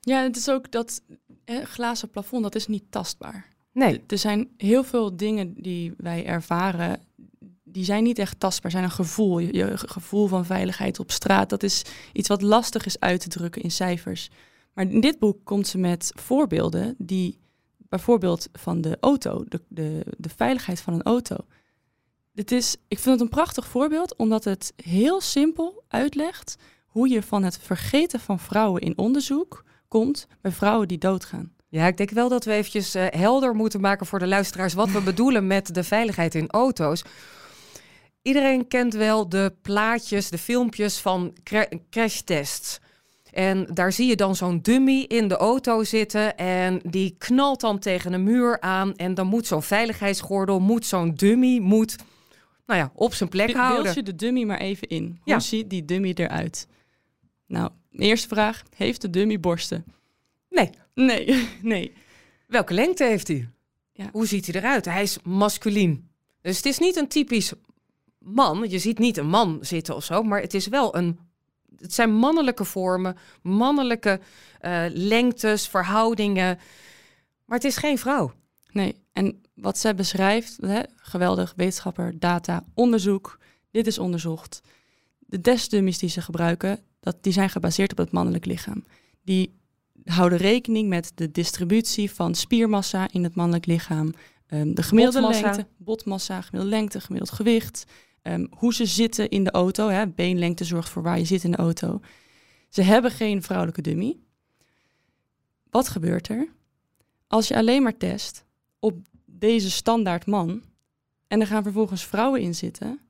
[0.00, 1.02] Ja, het is ook dat
[1.44, 3.48] eh, glazen plafond, dat is niet tastbaar.
[3.72, 4.02] Nee.
[4.06, 7.00] Er zijn heel veel dingen die wij ervaren,
[7.64, 9.38] die zijn niet echt tastbaar, zijn een gevoel.
[9.38, 13.28] Je, je gevoel van veiligheid op straat, dat is iets wat lastig is uit te
[13.28, 14.30] drukken in cijfers.
[14.72, 17.38] Maar in dit boek komt ze met voorbeelden die,
[17.76, 21.36] bijvoorbeeld van de auto, de, de, de veiligheid van een auto.
[22.32, 26.56] Dit is, ik vind het een prachtig voorbeeld, omdat het heel simpel uitlegt
[26.98, 31.52] hoe je van het vergeten van vrouwen in onderzoek komt bij vrouwen die doodgaan.
[31.68, 34.90] Ja, ik denk wel dat we eventjes eh, helder moeten maken voor de luisteraars wat
[34.90, 37.02] we bedoelen met de veiligheid in auto's.
[38.22, 42.78] Iedereen kent wel de plaatjes, de filmpjes van cra- crashtests.
[43.30, 47.78] En daar zie je dan zo'n dummy in de auto zitten en die knalt dan
[47.78, 48.96] tegen een muur aan.
[48.96, 51.96] En dan moet zo'n veiligheidsgordel, moet zo'n dummy, moet,
[52.66, 53.82] nou ja, op zijn plek Be- houden.
[53.82, 55.04] Beeld je de dummy maar even in.
[55.04, 55.40] Hoe Ja.
[55.40, 56.66] ziet die dummy eruit?
[57.48, 58.62] Nou, eerste vraag.
[58.76, 59.84] Heeft de dummy borsten?
[60.48, 60.70] Nee,
[61.06, 61.92] Nee, nee.
[62.46, 63.48] welke lengte heeft hij?
[63.92, 64.08] Ja.
[64.12, 64.84] Hoe ziet hij eruit?
[64.84, 66.10] Hij is masculien.
[66.40, 67.52] Dus het is niet een typisch
[68.18, 68.68] man.
[68.68, 71.18] Je ziet niet een man zitten of zo, maar het is wel een.
[71.76, 74.20] Het zijn mannelijke vormen, mannelijke
[74.60, 76.58] eh, lengtes, verhoudingen.
[77.44, 78.32] Maar het is geen vrouw.
[78.70, 83.38] Nee, en wat zij beschrijft, hè, geweldig, wetenschapper, data, onderzoek,
[83.70, 84.60] dit is onderzocht.
[85.30, 88.84] De testdummies die ze gebruiken, dat, die zijn gebaseerd op het mannelijk lichaam.
[89.22, 89.54] Die
[90.04, 94.14] houden rekening met de distributie van spiermassa in het mannelijk lichaam,
[94.46, 95.44] ehm, de gemiddelde Botmassa.
[95.44, 97.84] lengte, botmassa, gemiddelde lengte, gemiddeld gewicht,
[98.22, 101.50] ehm, hoe ze zitten in de auto, hè, beenlengte zorgt voor waar je zit in
[101.50, 102.00] de auto.
[102.68, 104.16] Ze hebben geen vrouwelijke dummy.
[105.70, 106.48] Wat gebeurt er?
[107.26, 108.44] Als je alleen maar test
[108.78, 110.62] op deze standaard man
[111.26, 113.00] en er gaan vervolgens vrouwen in zitten,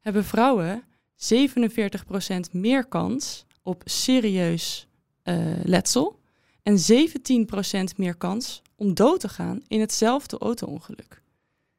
[0.00, 0.84] hebben vrouwen
[1.20, 4.86] 47% meer kans op serieus
[5.22, 6.18] eh, letsel
[6.62, 6.78] en
[7.92, 11.22] 17% meer kans om dood te gaan in hetzelfde auto-ongeluk.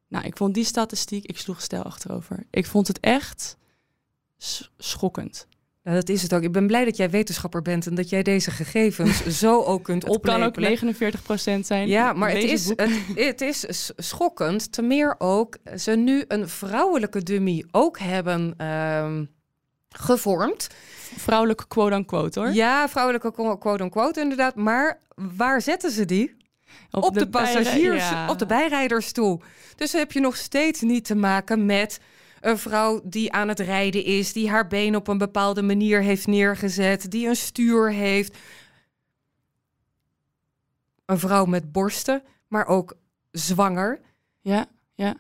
[0.08, 2.46] Nou, ik vond die statistiek, ik sloeg stijl achterover.
[2.50, 3.58] Ik vond het echt
[4.78, 5.48] schokkend.
[5.84, 6.42] Dat is het ook.
[6.42, 10.04] Ik ben blij dat jij wetenschapper bent en dat jij deze gegevens zo ook kunt
[10.04, 11.62] Het kan ook oplepelen.
[11.62, 11.88] 49% zijn.
[11.88, 14.72] Ja, maar het is, het, het is schokkend.
[14.72, 19.26] Te meer ook ze nu een vrouwelijke dummy ook hebben ehm,
[19.90, 20.68] gevormd.
[21.18, 22.50] vrouwelijke quote-unquote hoor.
[22.50, 24.56] Ja, vrouwelijke quo- quote-unquote inderdaad.
[24.56, 26.40] Maar waar zetten ze die?
[26.92, 28.30] Op, de, passagiers, ja.
[28.30, 29.42] op de bijrijdersstoel.
[29.76, 32.00] Dus heb je nog steeds niet te maken met
[32.42, 36.28] een vrouw die aan het rijden is, die haar been op een bepaalde manier heeft
[36.28, 38.38] neergezet, die een stuur heeft.
[41.06, 42.98] Een vrouw met borsten, maar ook
[43.32, 44.02] zwanger.
[44.42, 45.16] Ja, ja.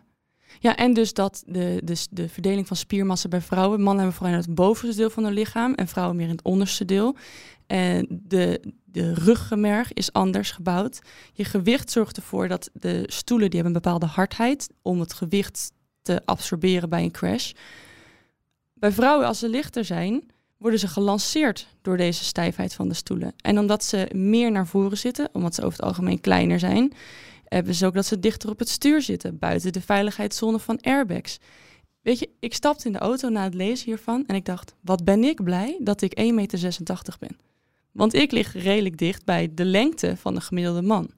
[0.59, 3.81] Ja, en dus dat de, de, de verdeling van spiermassa bij vrouwen.
[3.81, 6.43] Mannen hebben vooral in het bovenste deel van hun lichaam en vrouwen meer in het
[6.43, 7.15] onderste deel.
[7.67, 10.99] En de, de ruggenmerg is anders gebouwd.
[11.33, 15.71] Je gewicht zorgt ervoor dat de stoelen die hebben een bepaalde hardheid om het gewicht
[16.01, 17.51] te absorberen bij een crash.
[18.73, 23.33] Bij vrouwen, als ze lichter zijn, worden ze gelanceerd door deze stijfheid van de stoelen.
[23.37, 26.93] En omdat ze meer naar voren zitten, omdat ze over het algemeen kleiner zijn,
[27.45, 31.39] hebben ze ook dat ze dichter op het stuur zitten, buiten de veiligheidszone van airbags.
[32.01, 35.03] Weet je, ik stapte in de auto na het lezen hiervan en ik dacht, wat
[35.03, 36.59] ben ik blij dat ik 1,86 meter
[37.19, 37.37] ben.
[37.91, 41.11] Want ik lig redelijk dicht bij de lengte van de gemiddelde man.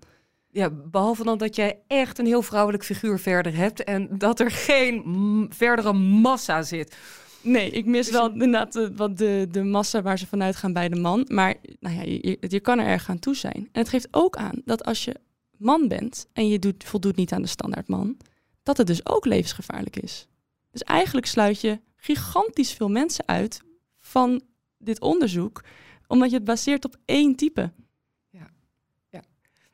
[0.53, 4.51] Ja, behalve dan dat jij echt een heel vrouwelijk figuur verder hebt en dat er
[4.51, 5.03] geen
[5.49, 6.95] verdere massa zit.
[7.41, 10.89] Nee, ik mis wel inderdaad de, wat de, de massa waar ze vanuit gaan bij
[10.89, 11.25] de man.
[11.29, 13.55] Maar nou ja, je, je- je kan er erg aan toe zijn.
[13.71, 15.15] En het geeft ook aan dat als je
[15.57, 18.17] man bent en je doet, voldoet niet aan de standaard man,
[18.63, 20.27] dat het dus ook levensgevaarlijk is.
[20.71, 23.61] Dus eigenlijk sluit je gigantisch veel mensen uit
[23.99, 24.41] van
[24.77, 25.63] dit onderzoek,
[26.07, 27.71] omdat je het baseert op één type.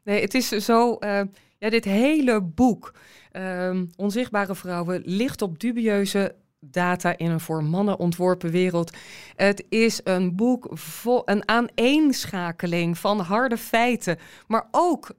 [0.09, 0.95] Nee, het is zo.
[0.95, 1.21] eh,
[1.57, 2.93] ja, dit hele boek,
[3.31, 8.97] ehm, Onzichtbare Vrouwen, ligt op dubieuze data in een voor mannen ontworpen wereld.
[9.35, 15.11] Het is een boek vol een aaneenschakeling van harde feiten, maar ook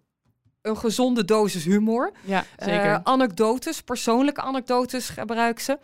[0.62, 2.12] een gezonde dosis humor.
[2.24, 5.78] Ja, Eh, anekdotes, persoonlijke anekdotes gebruik ze.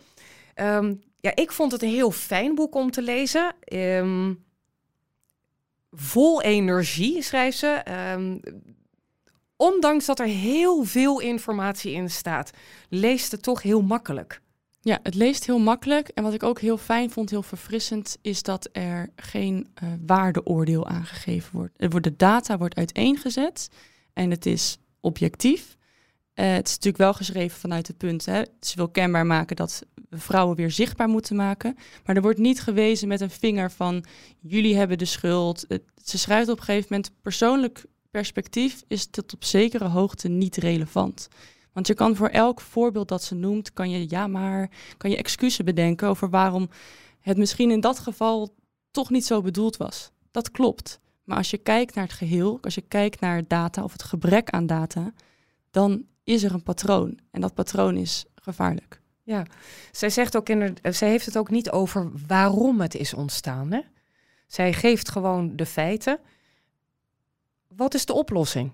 [0.53, 3.55] Ehm, ja, ik vond het een heel fijn boek om te lezen.
[3.59, 4.33] Ehm,
[5.91, 7.81] vol energie, schrijft ze.
[9.57, 12.51] Ondanks dat er heel veel informatie in staat,
[12.89, 14.41] leest het toch heel makkelijk.
[14.81, 16.07] Ja, het leest heel makkelijk.
[16.07, 20.87] En wat ik ook heel fijn vond, heel verfrissend, is dat er geen eh, waardeoordeel
[20.87, 21.73] aangegeven wordt.
[21.89, 22.03] Wordt.
[22.03, 23.69] De data wordt uiteengezet
[24.13, 25.77] en het is objectief.
[26.33, 29.83] Eh, het is natuurlijk wel geschreven vanuit het punt, hè, ze wil kenbaar maken dat
[30.09, 31.77] we vrouwen weer zichtbaar moeten maken.
[32.05, 34.05] Maar er wordt niet gewezen met een vinger van
[34.39, 35.65] jullie hebben de schuld.
[36.03, 37.83] Ze schrijft op een gegeven moment persoonlijk
[38.17, 41.27] perspectief is het op zekere hoogte niet relevant.
[41.73, 45.17] Want je kan voor elk voorbeeld dat ze noemt, kan je ja maar, kan je
[45.17, 46.69] excuses bedenken over waarom
[47.19, 48.55] het misschien in dat geval
[48.91, 50.11] toch niet zo bedoeld was.
[50.31, 50.99] Dat klopt.
[51.23, 54.49] Maar als je kijkt naar het geheel, als je kijkt naar data of het gebrek
[54.49, 55.13] aan data,
[55.71, 57.19] dan is er een patroon.
[57.31, 59.01] En dat patroon is gevaarlijk.
[59.23, 59.45] Ja,
[59.91, 63.71] zij, zegt ook in zij heeft het ook niet over waarom het is ontstaan.
[63.71, 63.81] Hè?
[64.47, 66.19] Zij geeft gewoon de feiten.
[67.77, 68.71] Wat is de oplossing?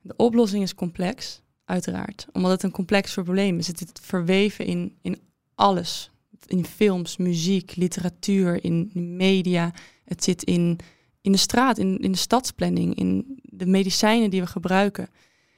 [0.00, 2.26] De oplossing is complex, uiteraard.
[2.32, 3.66] Omdat het een complex probleem is.
[3.66, 5.20] Het zit verweven in, in
[5.54, 6.10] alles.
[6.46, 9.72] In films, muziek, literatuur, in media.
[10.04, 10.78] Het zit in,
[11.20, 15.08] in de straat, in, in de stadsplanning, in de medicijnen die we gebruiken.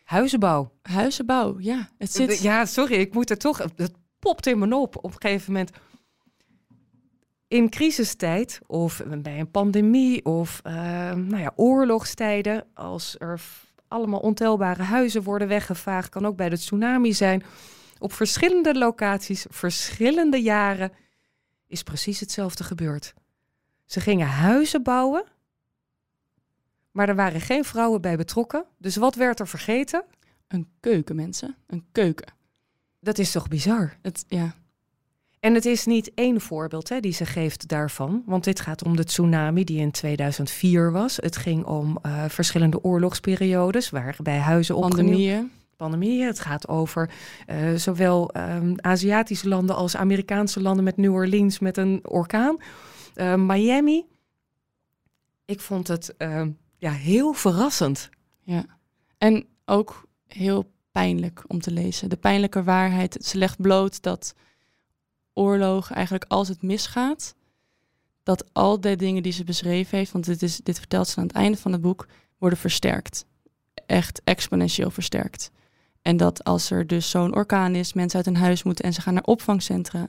[0.04, 0.72] Huizenbouw.
[0.82, 1.90] Huizenbouw, ja.
[1.98, 2.38] Het zit...
[2.38, 3.58] Ja, sorry, ik moet er toch...
[3.76, 5.70] Het popt in me op op een gegeven moment.
[7.48, 10.72] In crisistijd of bij een pandemie of uh,
[11.12, 12.64] nou ja, oorlogstijden...
[12.74, 13.40] als er
[13.88, 16.08] allemaal ontelbare huizen worden weggevaagd...
[16.08, 17.42] kan ook bij de tsunami zijn...
[17.98, 20.92] op verschillende locaties, verschillende jaren...
[21.66, 23.14] is precies hetzelfde gebeurd.
[23.84, 25.24] Ze gingen huizen bouwen
[26.98, 28.64] maar er waren geen vrouwen bij betrokken.
[28.78, 30.04] Dus wat werd er vergeten?
[30.48, 31.56] Een keuken, mensen.
[31.66, 32.32] Een keuken.
[33.00, 33.96] Dat is toch bizar?
[34.02, 34.54] Het, ja.
[35.40, 38.22] En het is niet één voorbeeld hè, die ze geeft daarvan.
[38.26, 41.16] Want dit gaat om de tsunami die in 2004 was.
[41.16, 45.06] Het ging om uh, verschillende oorlogsperiodes waarbij huizen opgenieuwd...
[45.06, 45.50] Pandemieën.
[45.76, 46.26] Pandemieën.
[46.26, 47.10] Het gaat over
[47.46, 52.56] uh, zowel um, Aziatische landen als Amerikaanse landen met New Orleans met een orkaan.
[53.14, 54.06] Uh, Miami.
[55.44, 56.14] Ik vond het
[56.78, 58.10] ja, heel verrassend.
[58.42, 58.64] Ja,
[59.18, 62.08] en ook heel pijnlijk om te lezen.
[62.08, 63.16] De pijnlijke waarheid.
[63.20, 64.34] Ze legt bloot dat
[65.38, 67.34] oorlog eigenlijk als het misgaat,
[68.22, 71.26] dat al die dingen die ze beschreven heeft, want dit, is, dit vertelt ze aan
[71.26, 72.06] het einde van het boek,
[72.38, 73.26] worden versterkt.
[73.86, 75.50] Echt exponentieel versterkt.
[76.02, 79.00] En dat als er dus zo'n orkaan is, mensen uit hun huis moeten en ze
[79.00, 80.08] gaan naar opvangcentra,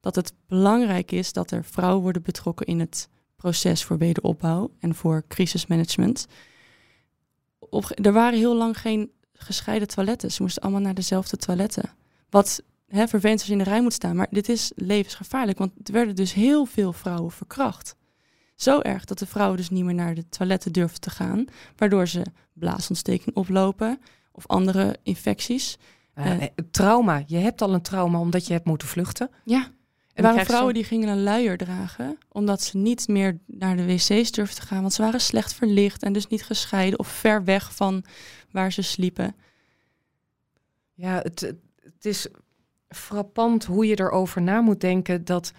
[0.00, 4.94] dat het belangrijk is dat er vrouwen worden betrokken in het proces voor wederopbouw en
[4.94, 6.26] voor crisismanagement.
[7.58, 10.32] Op, er waren heel lang geen gescheiden toiletten.
[10.32, 11.90] Ze moesten allemaal naar dezelfde toiletten.
[12.30, 14.16] Wat hè, vervelend als je in de rij moet staan.
[14.16, 17.96] Maar dit is levensgevaarlijk, want er werden dus heel veel vrouwen verkracht.
[18.54, 21.44] Zo erg dat de vrouwen dus niet meer naar de toiletten durfden te gaan,
[21.76, 22.22] waardoor ze
[22.52, 24.00] blaasontsteking oplopen
[24.32, 25.78] of andere infecties.
[26.18, 27.22] Uh, trauma.
[27.26, 29.30] Je hebt al een trauma omdat je hebt moeten vluchten.
[29.44, 29.70] Ja.
[30.14, 34.30] Er waren vrouwen die gingen een luier dragen, omdat ze niet meer naar de wc's
[34.30, 37.74] durfden te gaan, want ze waren slecht verlicht en dus niet gescheiden of ver weg
[37.74, 38.04] van
[38.50, 39.36] waar ze sliepen.
[40.94, 41.40] Ja, het,
[41.82, 42.28] het is
[42.88, 45.52] frappant hoe je erover na moet denken dat,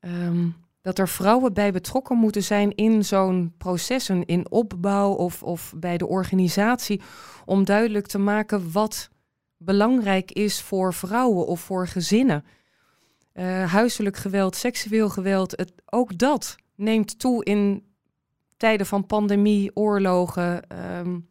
[0.00, 5.74] um, dat er vrouwen bij betrokken moeten zijn in zo'n proces, in opbouw of, of
[5.76, 7.00] bij de organisatie,
[7.44, 9.08] om duidelijk te maken wat
[9.56, 12.44] belangrijk is voor vrouwen of voor gezinnen.
[13.34, 17.84] Uh, huiselijk geweld, seksueel geweld, het, ook dat neemt toe in
[18.56, 20.62] tijden van pandemie, oorlogen.
[20.98, 21.28] Um.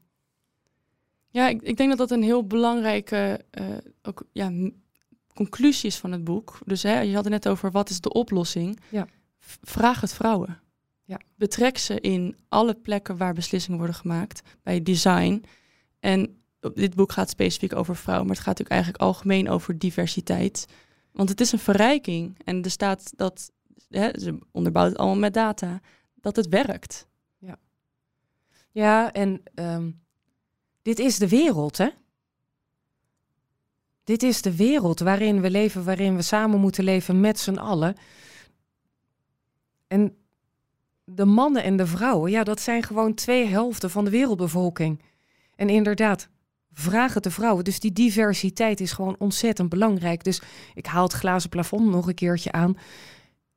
[1.30, 3.68] Ja, ik, ik, denk dat dat een heel belangrijke uh,
[4.02, 4.52] ook, ja,
[5.34, 6.60] conclusie is van het boek.
[6.66, 8.80] Dus hè, je had het net over wat is de oplossing.
[8.90, 9.08] Ja.
[9.62, 10.62] Vraag het vrouwen.
[11.04, 11.20] Ja.
[11.36, 15.44] Betrek ze in alle plekken waar beslissingen worden gemaakt, bij design.
[16.00, 16.38] En
[16.74, 20.66] dit boek gaat specifiek over vrouwen, maar het gaat natuurlijk eigenlijk algemeen over diversiteit.
[21.12, 22.40] Want het is een verrijking.
[22.44, 23.52] En er staat dat,
[23.90, 25.82] hè, ze onderbouwt het allemaal met data,
[26.16, 27.08] dat het werkt.
[27.38, 27.58] Ja,
[28.72, 30.02] ja en um,
[30.82, 31.90] dit is de wereld, hè?
[34.04, 37.96] Dit is de wereld waarin we leven, waarin we samen moeten leven met z'n allen.
[39.88, 40.16] En
[41.04, 45.02] de mannen en de vrouwen, ja, dat zijn gewoon twee helften van de wereldbevolking.
[45.56, 46.30] En inderdaad,
[46.74, 47.64] vragen de vrouwen.
[47.64, 50.24] Dus die diversiteit is gewoon ontzettend belangrijk.
[50.24, 50.42] Dus
[50.74, 52.78] ik haal het glazen plafond nog een keertje aan.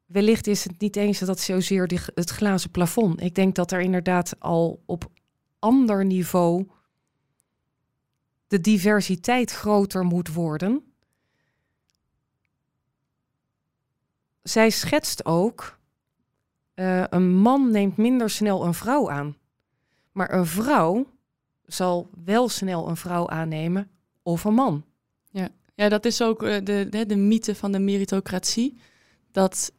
[0.06, 3.20] Wellicht is het niet eens dat zozeer het glazen plafond.
[3.20, 5.10] Ik denk dat er inderdaad al op
[5.58, 6.66] ander niveau
[8.46, 10.92] de diversiteit groter moet worden.
[14.42, 15.78] Zij schetst ook,
[16.74, 19.36] uh, een man neemt minder snel een vrouw aan.
[20.12, 21.06] Maar een vrouw
[21.64, 23.90] zal wel snel een vrouw aannemen
[24.22, 24.84] of een man.
[25.30, 28.78] Ja, ja dat is ook uh, de, de, de mythe van de meritocratie.
[29.30, 29.72] Dat,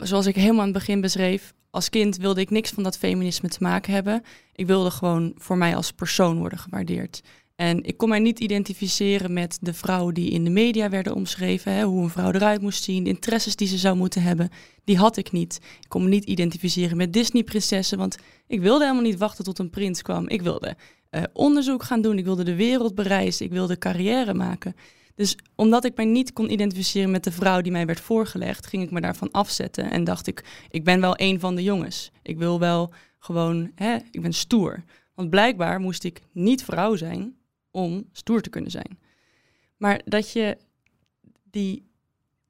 [0.00, 3.48] zoals ik helemaal aan het begin beschreef, als kind wilde ik niks van dat feminisme
[3.48, 4.22] te maken hebben.
[4.52, 7.22] Ik wilde gewoon voor mij als persoon worden gewaardeerd.
[7.54, 11.72] En ik kon mij niet identificeren met de vrouwen die in de media werden omschreven.
[11.72, 14.50] Hè, hoe een vrouw eruit moest zien, de interesses die ze zou moeten hebben.
[14.84, 15.60] Die had ik niet.
[15.80, 19.70] Ik kon me niet identificeren met Disney-prinsessen, want ik wilde helemaal niet wachten tot een
[19.70, 20.28] prins kwam.
[20.28, 20.76] Ik wilde
[21.10, 24.74] uh, onderzoek gaan doen, ik wilde de wereld bereizen, ik wilde carrière maken.
[25.14, 28.82] Dus omdat ik mij niet kon identificeren met de vrouw die mij werd voorgelegd, ging
[28.82, 32.10] ik me daarvan afzetten en dacht ik, ik ben wel een van de jongens.
[32.22, 34.84] Ik wil wel gewoon, hè, ik ben stoer.
[35.14, 37.34] Want blijkbaar moest ik niet vrouw zijn
[37.74, 38.98] om stoer te kunnen zijn.
[39.76, 40.56] Maar dat je
[41.50, 41.86] die,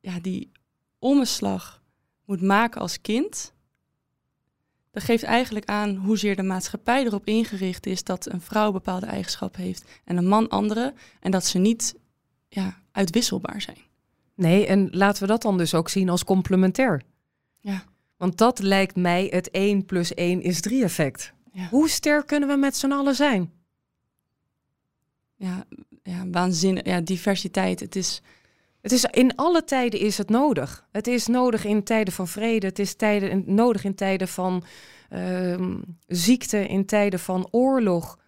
[0.01, 0.51] ja, die
[0.99, 1.83] omslag
[2.25, 3.53] moet maken als kind,
[4.91, 9.62] dat geeft eigenlijk aan hoezeer de maatschappij erop ingericht is dat een vrouw bepaalde eigenschappen
[9.62, 10.95] heeft en een man andere.
[11.20, 11.95] En dat ze niet
[12.49, 13.79] ja, uitwisselbaar zijn.
[14.35, 17.03] Nee, en laten we dat dan dus ook zien als complementair.
[17.61, 17.85] Ja.
[18.16, 21.33] Want dat lijkt mij het 1 plus 1 is 3 effect.
[21.53, 21.68] Ja.
[21.68, 23.53] Hoe sterk kunnen we met z'n allen zijn?
[25.45, 25.64] Ja,
[26.03, 26.84] ja, waanzinnig.
[26.84, 27.80] Ja, diversiteit.
[27.80, 28.22] Het is,
[28.80, 30.86] het is in alle tijden is het nodig.
[30.92, 32.66] Het is nodig in tijden van vrede.
[32.66, 34.64] Het is tijden, nodig in tijden van
[35.11, 38.18] uh, ziekte, in tijden van oorlog.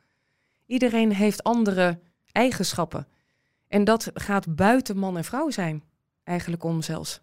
[0.66, 1.98] Iedereen heeft andere
[2.32, 3.06] eigenschappen.
[3.68, 5.82] En dat gaat buiten man en vrouw zijn,
[6.24, 7.20] eigenlijk om zelfs.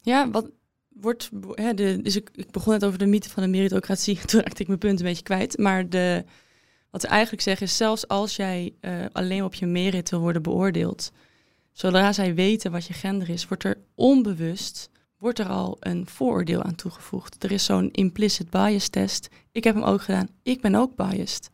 [0.00, 0.50] Ja, wat
[0.88, 1.30] wordt.
[1.54, 4.18] Hè, de, dus ik, ik begon net over de mythe van de meritocratie.
[4.26, 5.58] Toen raakte ik mijn punt een beetje kwijt.
[5.58, 6.24] Maar de,
[6.96, 10.42] wat ze eigenlijk zeggen is: zelfs als jij uh, alleen op je merit wil worden
[10.42, 11.12] beoordeeld,
[11.72, 16.62] zodra zij weten wat je gender is, wordt er onbewust wordt er al een vooroordeel
[16.62, 17.44] aan toegevoegd.
[17.44, 19.28] Er is zo'n implicit bias test.
[19.52, 20.28] Ik heb hem ook gedaan.
[20.42, 21.50] Ik ben ook biased.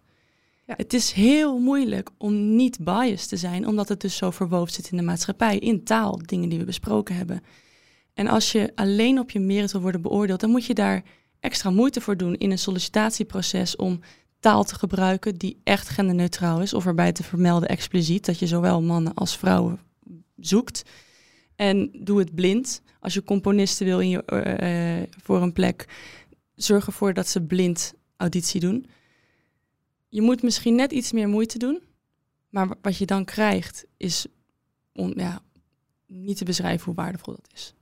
[0.66, 0.74] Ja.
[0.76, 4.90] Het is heel moeilijk om niet biased te zijn, omdat het dus zo verwoven zit
[4.90, 7.42] in de maatschappij, in taal, dingen die we besproken hebben.
[8.14, 11.02] En als je alleen op je merit wil worden beoordeeld, dan moet je daar
[11.40, 14.00] extra moeite voor doen in een sollicitatieproces om
[14.42, 18.82] taal te gebruiken die echt genderneutraal is, of erbij te vermelden expliciet dat je zowel
[18.82, 19.80] mannen als vrouwen
[20.36, 20.82] zoekt.
[21.56, 22.82] En doe het blind.
[23.00, 25.86] Als je componisten wil in je, uh, voor een plek,
[26.54, 28.86] zorg ervoor dat ze blind auditie doen.
[30.08, 31.82] Je moet misschien net iets meer moeite doen,
[32.48, 34.26] maar wat je dan krijgt is
[34.92, 35.42] om, ja,
[36.06, 37.74] niet te beschrijven hoe waardevol dat is.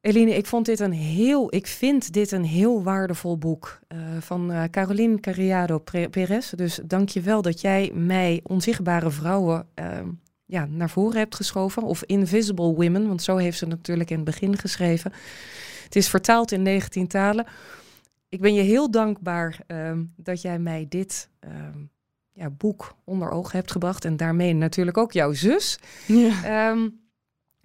[0.00, 4.52] Eline, ik vond dit een heel, ik vind dit een heel waardevol boek uh, van
[4.52, 5.78] uh, Caroline Carriado
[6.10, 6.50] Perez.
[6.50, 9.98] Dus dank je wel dat jij mij onzichtbare vrouwen uh,
[10.44, 11.82] ja, naar voren hebt geschoven.
[11.82, 15.12] Of Invisible Women, want zo heeft ze natuurlijk in het begin geschreven.
[15.84, 17.46] Het is vertaald in 19 talen.
[18.28, 21.78] Ik ben je heel dankbaar ehm, dat jij mij dit ehm,
[22.32, 24.04] ja, boek onder ogen hebt gebracht.
[24.04, 25.78] En daarmee natuurlijk ook jouw zus.
[26.06, 26.44] Ja.
[26.44, 26.88] Ehm,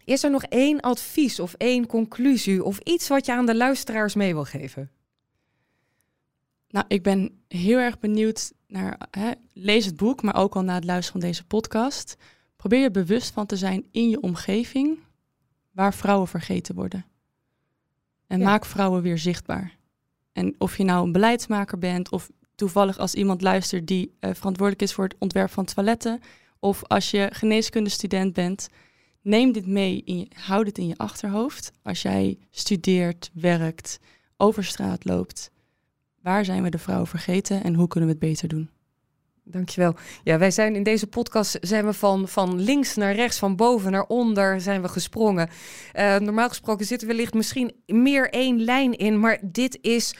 [0.05, 4.15] is er nog één advies of één conclusie of iets wat je aan de luisteraars
[4.15, 4.91] mee wil geven?
[6.69, 9.07] Nou, ik ben heel erg benieuwd naar.
[9.11, 12.15] Hè, lees het boek, maar ook al na het luisteren van deze podcast.
[12.55, 14.99] Probeer je bewust van te zijn in je omgeving
[15.71, 17.05] waar vrouwen vergeten worden.
[18.27, 19.77] En maak vrouwen weer zichtbaar.
[20.31, 24.81] En of je nou een beleidsmaker bent of toevallig als iemand luistert die uh, verantwoordelijk
[24.81, 26.19] is voor het ontwerp van toiletten,
[26.59, 28.67] of als je geneeskundestudent bent,
[29.25, 31.71] neem dit mee, in je, houd dit in je achterhoofd.
[31.83, 33.99] Als jij studeert, werkt,
[34.37, 35.51] over straat loopt,
[36.21, 38.69] waar zijn we de vrouwen vergeten en hoe kunnen we het beter doen?
[39.43, 39.95] Dankjewel.
[40.23, 43.91] Ja, wij zijn in deze podcast zijn we van, van links naar rechts, van boven
[43.91, 45.49] naar onder zijn we gesprongen.
[45.95, 50.15] Uh, normaal gesproken zit er wellicht misschien meer één lijn in, maar dit is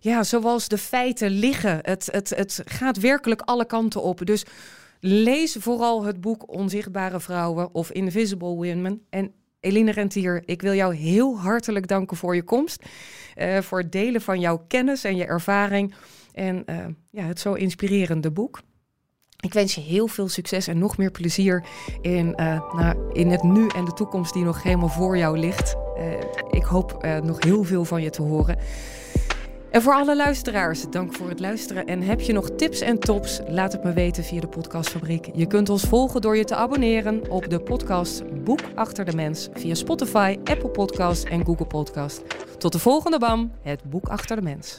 [0.00, 1.78] ja, zoals de feiten liggen.
[1.82, 4.26] Het, het, het gaat werkelijk alle kanten op.
[4.26, 4.44] Dus
[5.06, 9.06] lees vooral het boek Onzichtbare Vrouwen of Invisible Women.
[9.10, 12.84] En Eline Rentier, ik wil jou heel hartelijk danken voor je komst.
[13.36, 15.94] Uh, voor het delen van jouw kennis en je ervaring.
[16.32, 16.76] En uh,
[17.10, 18.60] ja, het zo inspirerende boek.
[19.40, 21.64] Ik wens je heel veel succes en nog meer plezier
[22.00, 25.74] in, uh, nou, in het nu en de toekomst die nog helemaal voor jou ligt.
[26.50, 28.58] Ik hoop nog heel veel van je te horen.
[29.74, 31.86] En voor alle luisteraars, dank voor het luisteren.
[31.86, 33.40] En heb je nog tips en tops?
[33.48, 35.30] Laat het me weten via de Podcastfabriek.
[35.32, 39.48] Je kunt ons volgen door je te abonneren op de podcast Boek Achter de Mens
[39.52, 42.22] via Spotify, Apple Podcast en Google Podcast.
[42.58, 44.78] Tot de volgende BAM, het Boek Achter de Mens.